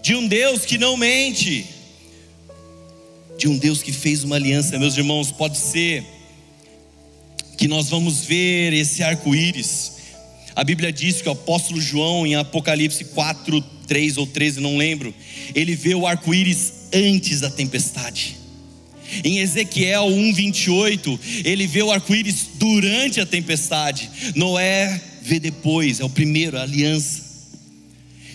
de 0.01 0.16
um 0.16 0.28
Deus 0.28 0.66
que 0.66 0.78
não 0.78 0.97
mente, 0.97 1.66
de 3.38 3.47
um 3.47 3.57
Deus 3.57 3.82
que 3.82 3.91
fez 3.91 4.24
uma 4.24 4.36
aliança, 4.36 4.78
meus 4.78 4.97
irmãos. 4.97 5.32
Pode 5.32 5.57
ser 5.57 6.03
que 7.57 7.68
nós 7.68 7.89
vamos 7.89 8.22
ver 8.22 8.74
esse 8.74 9.01
arco-íris. 9.03 9.93
A 10.55 10.64
Bíblia 10.64 10.91
diz 10.91 11.22
que 11.22 11.30
o 11.30 11.32
apóstolo 11.32 11.82
João, 11.82 12.28
em 12.28 12.36
Apocalipse 12.36 13.05
4, 13.05 13.61
3 13.88 14.18
ou 14.18 14.28
13, 14.28 14.59
não 14.59 14.78
lembro, 14.78 15.14
ele 15.55 15.76
vê 15.76 15.95
o 15.95 16.05
arco-íris 16.05 16.74
antes 16.93 17.39
da 17.39 17.49
tempestade. 17.49 18.38
Em 19.24 19.39
Ezequiel 19.39 20.07
1:28, 20.07 21.20
ele 21.43 21.68
vê 21.68 21.84
o 21.84 21.91
arco-íris 21.91 22.47
durante 22.55 23.20
a 23.20 23.26
tempestade. 23.26 24.09
Noé 24.36 24.99
vê 25.24 25.39
depois, 25.39 25.99
é 25.99 26.03
o 26.03 26.09
primeiro, 26.09 26.57
a 26.57 26.61
aliança. 26.61 27.34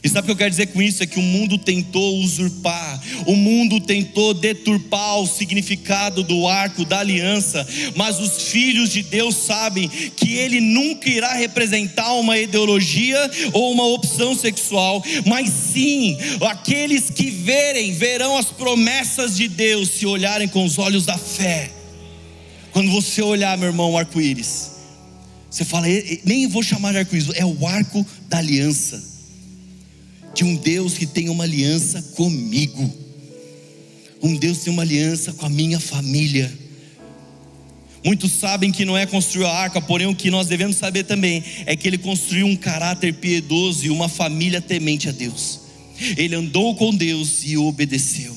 E 0.02 0.08
sabe 0.08 0.20
o 0.20 0.24
que 0.26 0.30
eu 0.30 0.36
quero 0.36 0.50
dizer 0.50 0.66
com 0.68 0.80
isso? 0.80 1.02
É 1.02 1.06
que 1.06 1.18
o 1.18 1.22
mundo 1.22 1.58
tentou 1.58 2.20
usurpar, 2.20 3.02
o 3.26 3.34
mundo 3.34 3.80
tentou 3.80 4.32
deturpar 4.32 5.18
o 5.18 5.26
significado 5.26 6.22
do 6.22 6.46
arco 6.46 6.84
da 6.84 7.00
aliança, 7.00 7.66
mas 7.96 8.20
os 8.20 8.44
filhos 8.44 8.90
de 8.90 9.02
Deus 9.02 9.34
sabem 9.34 9.88
que 9.88 10.34
ele 10.34 10.60
nunca 10.60 11.10
irá 11.10 11.34
representar 11.34 12.12
uma 12.14 12.38
ideologia 12.38 13.18
ou 13.52 13.72
uma 13.72 13.86
opção 13.86 14.36
sexual, 14.36 15.02
mas 15.26 15.50
sim 15.50 16.16
aqueles 16.48 17.10
que 17.10 17.30
verem, 17.30 17.92
verão 17.92 18.36
as 18.36 18.46
promessas 18.46 19.36
de 19.36 19.48
Deus 19.48 19.90
se 19.90 20.06
olharem 20.06 20.46
com 20.46 20.64
os 20.64 20.78
olhos 20.78 21.04
da 21.04 21.18
fé. 21.18 21.72
Quando 22.70 22.90
você 22.92 23.20
olhar, 23.20 23.58
meu 23.58 23.68
irmão, 23.68 23.92
o 23.92 23.98
arco-íris, 23.98 24.77
você 25.50 25.64
fala, 25.64 25.86
nem 26.24 26.46
vou 26.46 26.62
chamar 26.62 26.92
de 26.92 26.98
arco-íris, 26.98 27.30
é 27.34 27.44
o 27.44 27.66
arco 27.66 28.04
da 28.28 28.38
aliança 28.38 29.02
de 30.34 30.44
um 30.44 30.54
Deus 30.54 30.94
que 30.94 31.06
tem 31.06 31.28
uma 31.28 31.44
aliança 31.44 32.02
comigo, 32.14 32.92
um 34.22 34.36
Deus 34.36 34.58
que 34.58 34.64
tem 34.64 34.72
uma 34.72 34.82
aliança 34.82 35.32
com 35.32 35.46
a 35.46 35.48
minha 35.48 35.80
família. 35.80 36.52
Muitos 38.04 38.30
sabem 38.32 38.70
que 38.70 38.84
Noé 38.84 39.06
construiu 39.06 39.48
a 39.48 39.52
arca, 39.52 39.80
porém 39.80 40.06
o 40.06 40.14
que 40.14 40.30
nós 40.30 40.46
devemos 40.46 40.76
saber 40.76 41.04
também 41.04 41.42
é 41.66 41.74
que 41.74 41.88
ele 41.88 41.98
construiu 41.98 42.46
um 42.46 42.54
caráter 42.54 43.14
piedoso 43.14 43.86
e 43.86 43.90
uma 43.90 44.08
família 44.08 44.60
temente 44.60 45.08
a 45.08 45.12
Deus. 45.12 45.60
Ele 46.16 46.36
andou 46.36 46.74
com 46.76 46.94
Deus 46.94 47.40
e 47.44 47.56
obedeceu. 47.56 48.36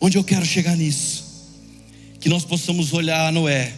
Onde 0.00 0.16
eu 0.16 0.24
quero 0.24 0.46
chegar 0.46 0.76
nisso? 0.76 1.24
Que 2.18 2.30
nós 2.30 2.44
possamos 2.44 2.94
olhar 2.94 3.26
a 3.26 3.32
Noé 3.32 3.74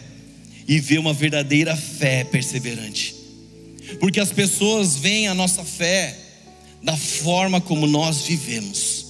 e 0.67 0.79
ver 0.79 0.99
uma 0.99 1.13
verdadeira 1.13 1.75
fé 1.75 2.23
perseverante. 2.23 3.15
Porque 3.99 4.19
as 4.19 4.31
pessoas 4.31 4.95
veem 4.95 5.27
a 5.27 5.33
nossa 5.33 5.63
fé 5.63 6.17
da 6.81 6.97
forma 6.97 7.61
como 7.61 7.87
nós 7.87 8.21
vivemos. 8.21 9.05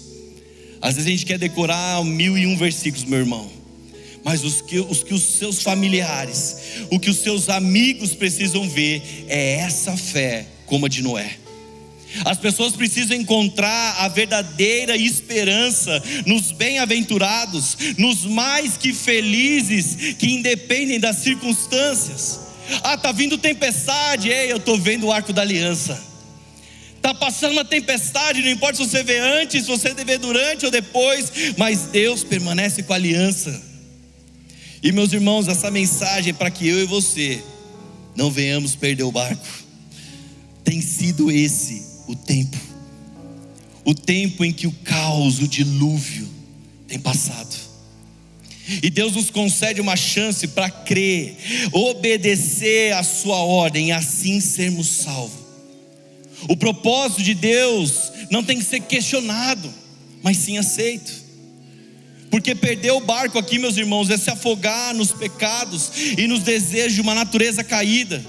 Às 0.81 0.95
vezes 0.95 1.07
a 1.07 1.11
gente 1.11 1.25
quer 1.25 1.39
decorar 1.39 2.03
mil 2.03 2.37
e 2.37 2.45
um 2.45 2.57
versículos, 2.57 3.05
meu 3.05 3.19
irmão, 3.19 3.49
mas 4.23 4.43
os 4.43 4.61
que, 4.61 4.79
os 4.79 5.03
que 5.03 5.13
os 5.13 5.23
seus 5.23 5.61
familiares, 5.61 6.57
o 6.91 6.99
que 6.99 7.09
os 7.09 7.17
seus 7.17 7.49
amigos 7.49 8.13
precisam 8.13 8.67
ver 8.67 9.25
é 9.27 9.55
essa 9.55 9.95
fé 9.95 10.45
como 10.65 10.85
a 10.85 10.89
de 10.89 11.01
Noé. 11.01 11.42
As 12.25 12.37
pessoas 12.37 12.73
precisam 12.73 13.17
encontrar 13.17 13.95
a 13.99 14.07
verdadeira 14.07 14.95
esperança 14.95 16.01
nos 16.25 16.51
bem-aventurados, 16.51 17.77
nos 17.97 18.23
mais 18.25 18.77
que 18.77 18.93
felizes 18.93 20.15
que 20.15 20.31
independem 20.31 20.99
das 20.99 21.17
circunstâncias. 21.17 22.39
Ah, 22.83 22.97
tá 22.97 23.11
vindo 23.11 23.37
tempestade, 23.37 24.29
ei, 24.29 24.51
eu 24.51 24.59
tô 24.59 24.77
vendo 24.77 25.07
o 25.07 25.11
arco 25.11 25.33
da 25.33 25.41
aliança. 25.41 25.99
Está 26.95 27.13
passando 27.13 27.51
uma 27.53 27.65
tempestade, 27.65 28.41
não 28.41 28.49
importa 28.49 28.77
se 28.77 28.89
você 28.89 29.03
vê 29.03 29.19
antes, 29.19 29.65
se 29.65 29.67
você 29.67 29.93
vê 29.93 30.17
durante 30.17 30.65
ou 30.65 30.71
depois, 30.71 31.31
mas 31.57 31.87
Deus 31.87 32.23
permanece 32.23 32.83
com 32.83 32.93
a 32.93 32.95
aliança. 32.95 33.61
E 34.81 34.91
meus 34.91 35.11
irmãos, 35.11 35.47
essa 35.47 35.69
mensagem 35.69 36.31
é 36.31 36.33
para 36.33 36.51
que 36.51 36.67
eu 36.67 36.81
e 36.81 36.85
você 36.85 37.43
não 38.15 38.31
venhamos 38.31 38.75
perder 38.75 39.03
o 39.03 39.11
barco. 39.11 39.45
Tem 40.63 40.79
sido 40.81 41.29
esse 41.29 41.92
o 42.07 42.15
tempo. 42.15 42.57
O 43.85 43.93
tempo 43.93 44.45
em 44.45 44.51
que 44.51 44.67
o 44.67 44.71
caos, 44.71 45.39
o 45.39 45.47
dilúvio 45.47 46.27
tem 46.87 46.99
passado. 46.99 47.55
E 48.81 48.89
Deus 48.89 49.13
nos 49.13 49.29
concede 49.29 49.81
uma 49.81 49.95
chance 49.95 50.47
para 50.47 50.69
crer, 50.69 51.35
obedecer 51.71 52.93
a 52.93 53.03
sua 53.03 53.37
ordem 53.37 53.87
e 53.87 53.91
assim 53.91 54.39
sermos 54.39 54.87
salvos. 54.87 55.43
O 56.47 56.55
propósito 56.55 57.23
de 57.23 57.33
Deus 57.33 58.11
não 58.29 58.43
tem 58.43 58.57
que 58.57 58.65
ser 58.65 58.81
questionado, 58.81 59.71
mas 60.21 60.37
sim 60.37 60.57
aceito. 60.57 61.23
Porque 62.29 62.55
perder 62.55 62.91
o 62.91 62.99
barco 62.99 63.37
aqui, 63.37 63.59
meus 63.59 63.77
irmãos, 63.77 64.09
é 64.09 64.17
se 64.17 64.29
afogar 64.29 64.93
nos 64.93 65.11
pecados 65.11 65.91
e 66.17 66.25
nos 66.25 66.41
desejos 66.41 66.95
de 66.95 67.01
uma 67.01 67.13
natureza 67.13 67.63
caída. 67.63 68.25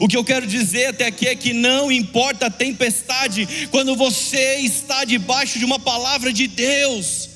O 0.00 0.08
que 0.08 0.16
eu 0.16 0.24
quero 0.24 0.46
dizer 0.46 0.86
até 0.86 1.06
aqui 1.06 1.26
é 1.26 1.36
que 1.36 1.52
não 1.52 1.90
importa 1.90 2.46
a 2.46 2.50
tempestade, 2.50 3.68
quando 3.70 3.94
você 3.96 4.56
está 4.56 5.04
debaixo 5.04 5.58
de 5.58 5.64
uma 5.64 5.78
palavra 5.78 6.32
de 6.32 6.46
Deus. 6.46 7.30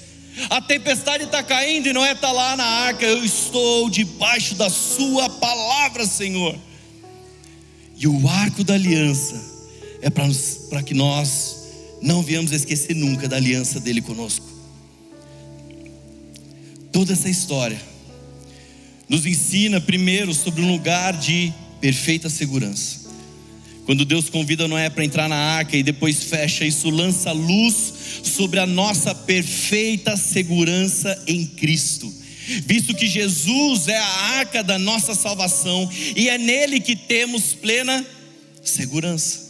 A 0.48 0.60
tempestade 0.60 1.24
está 1.24 1.42
caindo 1.42 1.88
e 1.88 1.92
não 1.92 2.04
é 2.04 2.12
estar 2.12 2.28
tá 2.28 2.32
lá 2.32 2.56
na 2.56 2.64
arca, 2.64 3.04
eu 3.04 3.24
estou 3.24 3.90
debaixo 3.90 4.54
da 4.54 4.70
Sua 4.70 5.28
palavra, 5.28 6.06
Senhor. 6.06 6.56
E 7.96 8.06
o 8.06 8.28
arco 8.28 8.62
da 8.62 8.74
aliança 8.74 9.34
é 10.00 10.08
para 10.08 10.82
que 10.82 10.94
nós 10.94 11.56
não 12.00 12.22
viemos 12.22 12.52
esquecer 12.52 12.94
nunca 12.94 13.28
da 13.28 13.36
aliança 13.36 13.80
dele 13.80 14.00
conosco. 14.00 14.46
Toda 16.92 17.12
essa 17.12 17.28
história 17.28 17.80
nos 19.08 19.26
ensina 19.26 19.80
primeiro 19.80 20.32
sobre 20.32 20.62
um 20.62 20.70
lugar 20.70 21.16
de 21.16 21.52
perfeita 21.80 22.28
segurança. 22.28 23.08
Quando 23.84 24.04
Deus 24.04 24.28
convida 24.28 24.68
Noé 24.68 24.90
para 24.90 25.04
entrar 25.04 25.28
na 25.28 25.36
arca 25.36 25.76
e 25.76 25.82
depois 25.82 26.24
fecha, 26.24 26.64
isso 26.64 26.90
lança 26.90 27.32
luz 27.32 27.94
sobre 28.22 28.58
a 28.60 28.66
nossa 28.66 29.14
perfeita 29.14 30.16
segurança 30.16 31.22
em 31.26 31.46
Cristo. 31.46 32.12
Visto 32.66 32.94
que 32.94 33.06
Jesus 33.06 33.88
é 33.88 33.96
a 33.96 34.06
arca 34.38 34.62
da 34.62 34.78
nossa 34.78 35.14
salvação 35.14 35.88
e 36.14 36.28
é 36.28 36.36
nele 36.36 36.80
que 36.80 36.96
temos 36.96 37.54
plena 37.54 38.04
segurança. 38.62 39.48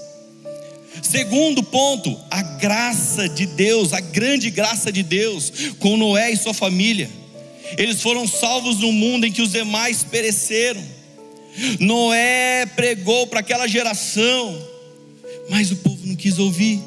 Segundo 1.03 1.63
ponto, 1.63 2.19
a 2.31 2.43
graça 2.43 3.29
de 3.29 3.47
Deus, 3.47 3.93
a 3.93 4.01
grande 4.01 4.51
graça 4.51 4.91
de 4.91 5.03
Deus 5.03 5.53
com 5.79 5.97
Noé 5.97 6.31
e 6.31 6.37
sua 6.37 6.55
família. 6.55 7.11
Eles 7.77 8.01
foram 8.01 8.27
salvos 8.27 8.79
no 8.79 8.93
mundo 8.93 9.27
em 9.27 9.33
que 9.33 9.43
os 9.43 9.53
demais 9.53 10.03
pereceram. 10.05 10.98
Noé 11.81 12.67
pregou 12.67 13.27
para 13.27 13.41
aquela 13.41 13.67
geração, 13.67 14.67
mas 15.51 15.71
o 15.71 15.77
povo 15.77 16.07
não 16.07 16.17
quis 16.17 16.39
ouvir. 16.39 16.81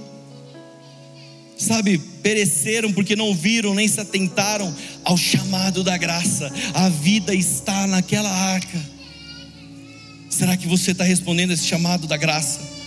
Sabe, 1.58 1.98
pereceram 2.24 2.92
porque 2.92 3.16
não 3.16 3.36
viram 3.36 3.76
nem 3.76 3.88
se 3.88 4.00
atentaram 4.00 4.74
ao 5.04 5.16
chamado 5.16 5.84
da 5.84 5.96
graça. 5.98 6.52
A 6.74 6.90
vida 6.90 7.36
está 7.36 7.86
naquela 7.86 8.30
arca. 8.30 8.80
Será 10.30 10.58
que 10.58 10.68
você 10.68 10.92
está 10.92 11.04
respondendo 11.04 11.52
a 11.52 11.54
esse 11.54 11.68
chamado 11.68 12.08
da 12.08 12.18
graça? 12.18 12.81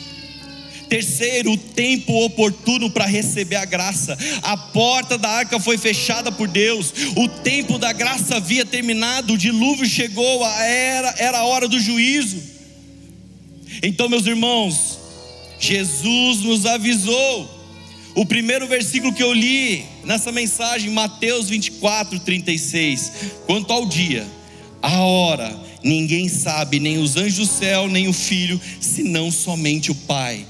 Terceiro, 0.94 1.50
o 1.50 1.56
tempo 1.56 2.24
oportuno 2.24 2.88
para 2.88 3.04
receber 3.04 3.56
a 3.56 3.64
graça. 3.64 4.16
A 4.42 4.56
porta 4.56 5.18
da 5.18 5.28
arca 5.28 5.58
foi 5.58 5.76
fechada 5.76 6.30
por 6.30 6.46
Deus. 6.46 6.94
O 7.16 7.26
tempo 7.26 7.78
da 7.78 7.92
graça 7.92 8.36
havia 8.36 8.64
terminado. 8.64 9.32
O 9.32 9.36
dilúvio 9.36 9.86
chegou. 9.86 10.46
Era, 10.46 11.12
era 11.18 11.38
a 11.38 11.44
hora 11.46 11.66
do 11.66 11.80
juízo. 11.80 12.40
Então, 13.82 14.08
meus 14.08 14.24
irmãos, 14.24 15.00
Jesus 15.58 16.42
nos 16.42 16.64
avisou. 16.64 17.50
O 18.14 18.24
primeiro 18.24 18.68
versículo 18.68 19.12
que 19.12 19.22
eu 19.24 19.32
li 19.32 19.84
nessa 20.04 20.30
mensagem, 20.30 20.90
Mateus 20.90 21.48
24, 21.48 22.20
36. 22.20 23.12
Quanto 23.46 23.72
ao 23.72 23.84
dia, 23.84 24.24
a 24.84 25.00
hora, 25.00 25.50
ninguém 25.82 26.28
sabe, 26.28 26.78
nem 26.78 26.98
os 26.98 27.16
anjos 27.16 27.48
do 27.48 27.54
céu, 27.54 27.88
nem 27.88 28.06
o 28.06 28.12
filho, 28.12 28.60
senão 28.78 29.30
somente 29.30 29.90
o 29.90 29.94
Pai. 29.94 30.44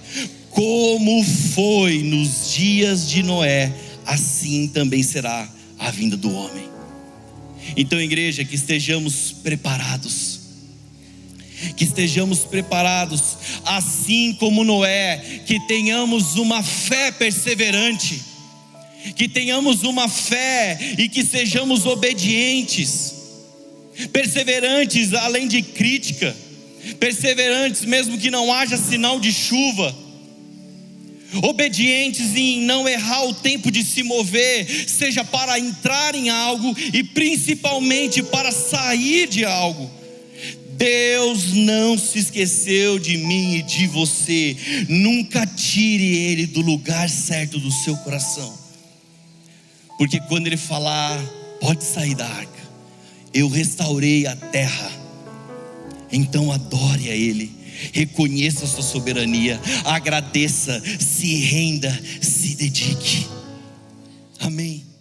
Como 0.51 1.23
foi 1.23 2.03
nos 2.03 2.53
dias 2.53 3.09
de 3.09 3.23
Noé, 3.23 3.73
assim 4.05 4.67
também 4.67 5.05
será 5.05 5.49
a 5.79 5.89
vinda 5.93 6.17
do 6.17 6.35
homem. 6.35 6.65
Então, 7.77 8.01
igreja, 8.01 8.45
que 8.45 8.57
estejamos 8.57 9.37
preparados, 9.41 10.41
que 11.77 11.85
estejamos 11.85 12.41
preparados, 12.41 13.37
assim 13.65 14.33
como 14.41 14.65
Noé, 14.65 15.43
que 15.47 15.61
tenhamos 15.69 16.35
uma 16.35 16.61
fé 16.61 17.13
perseverante, 17.13 18.21
que 19.15 19.29
tenhamos 19.29 19.85
uma 19.85 20.09
fé 20.09 20.77
e 20.99 21.09
que 21.09 21.25
sejamos 21.25 21.87
obedientes, 21.87 23.14
perseverantes 24.13 25.13
além 25.15 25.49
de 25.49 25.63
crítica, 25.63 26.35
perseverantes 26.99 27.85
mesmo 27.85 28.19
que 28.19 28.31
não 28.31 28.53
haja 28.53 28.77
sinal 28.77 29.19
de 29.21 29.33
chuva, 29.33 29.95
obedientes 31.43 32.37
em 32.37 32.63
não 32.63 32.89
errar 32.89 33.25
o 33.25 33.35
tempo 33.35 33.71
de 33.71 33.83
se 33.83 34.03
mover, 34.03 34.67
seja 34.89 35.25
para 35.25 35.59
entrar 35.59 36.15
em 36.15 36.29
algo 36.31 36.75
e 36.93 37.03
principalmente 37.03 38.23
para 38.23 38.53
sair 38.53 39.29
de 39.29 39.45
algo. 39.45 39.91
Deus 40.77 41.53
não 41.53 41.97
se 41.97 42.19
esqueceu 42.19 42.99
de 42.99 43.17
mim 43.17 43.57
e 43.57 43.63
de 43.63 43.87
você. 43.87 44.57
Nunca 44.89 45.47
tire 45.47 46.17
Ele 46.17 46.47
do 46.47 46.61
lugar 46.61 47.09
certo 47.09 47.59
do 47.59 47.71
seu 47.71 47.97
coração. 47.99 48.65
Porque 49.97 50.21
quando 50.21 50.49
ele 50.49 50.57
falar, 50.57 51.19
pode 51.61 51.85
sair 51.85 52.15
da 52.15 52.27
arca, 52.27 52.64
eu 53.35 53.49
restaurei 53.49 54.27
a 54.27 54.37
terra, 54.37 54.91
então 56.11 56.53
adore 56.53 57.11
a 57.11 57.17
Ele, 57.17 57.51
reconheça 57.93 58.65
a 58.65 58.69
sua 58.69 58.83
soberania, 58.83 59.61
agradeça, 59.85 60.81
se 61.01 61.35
renda, 61.35 61.91
se 62.21 62.55
dedique. 62.55 63.27
Amém. 64.39 64.94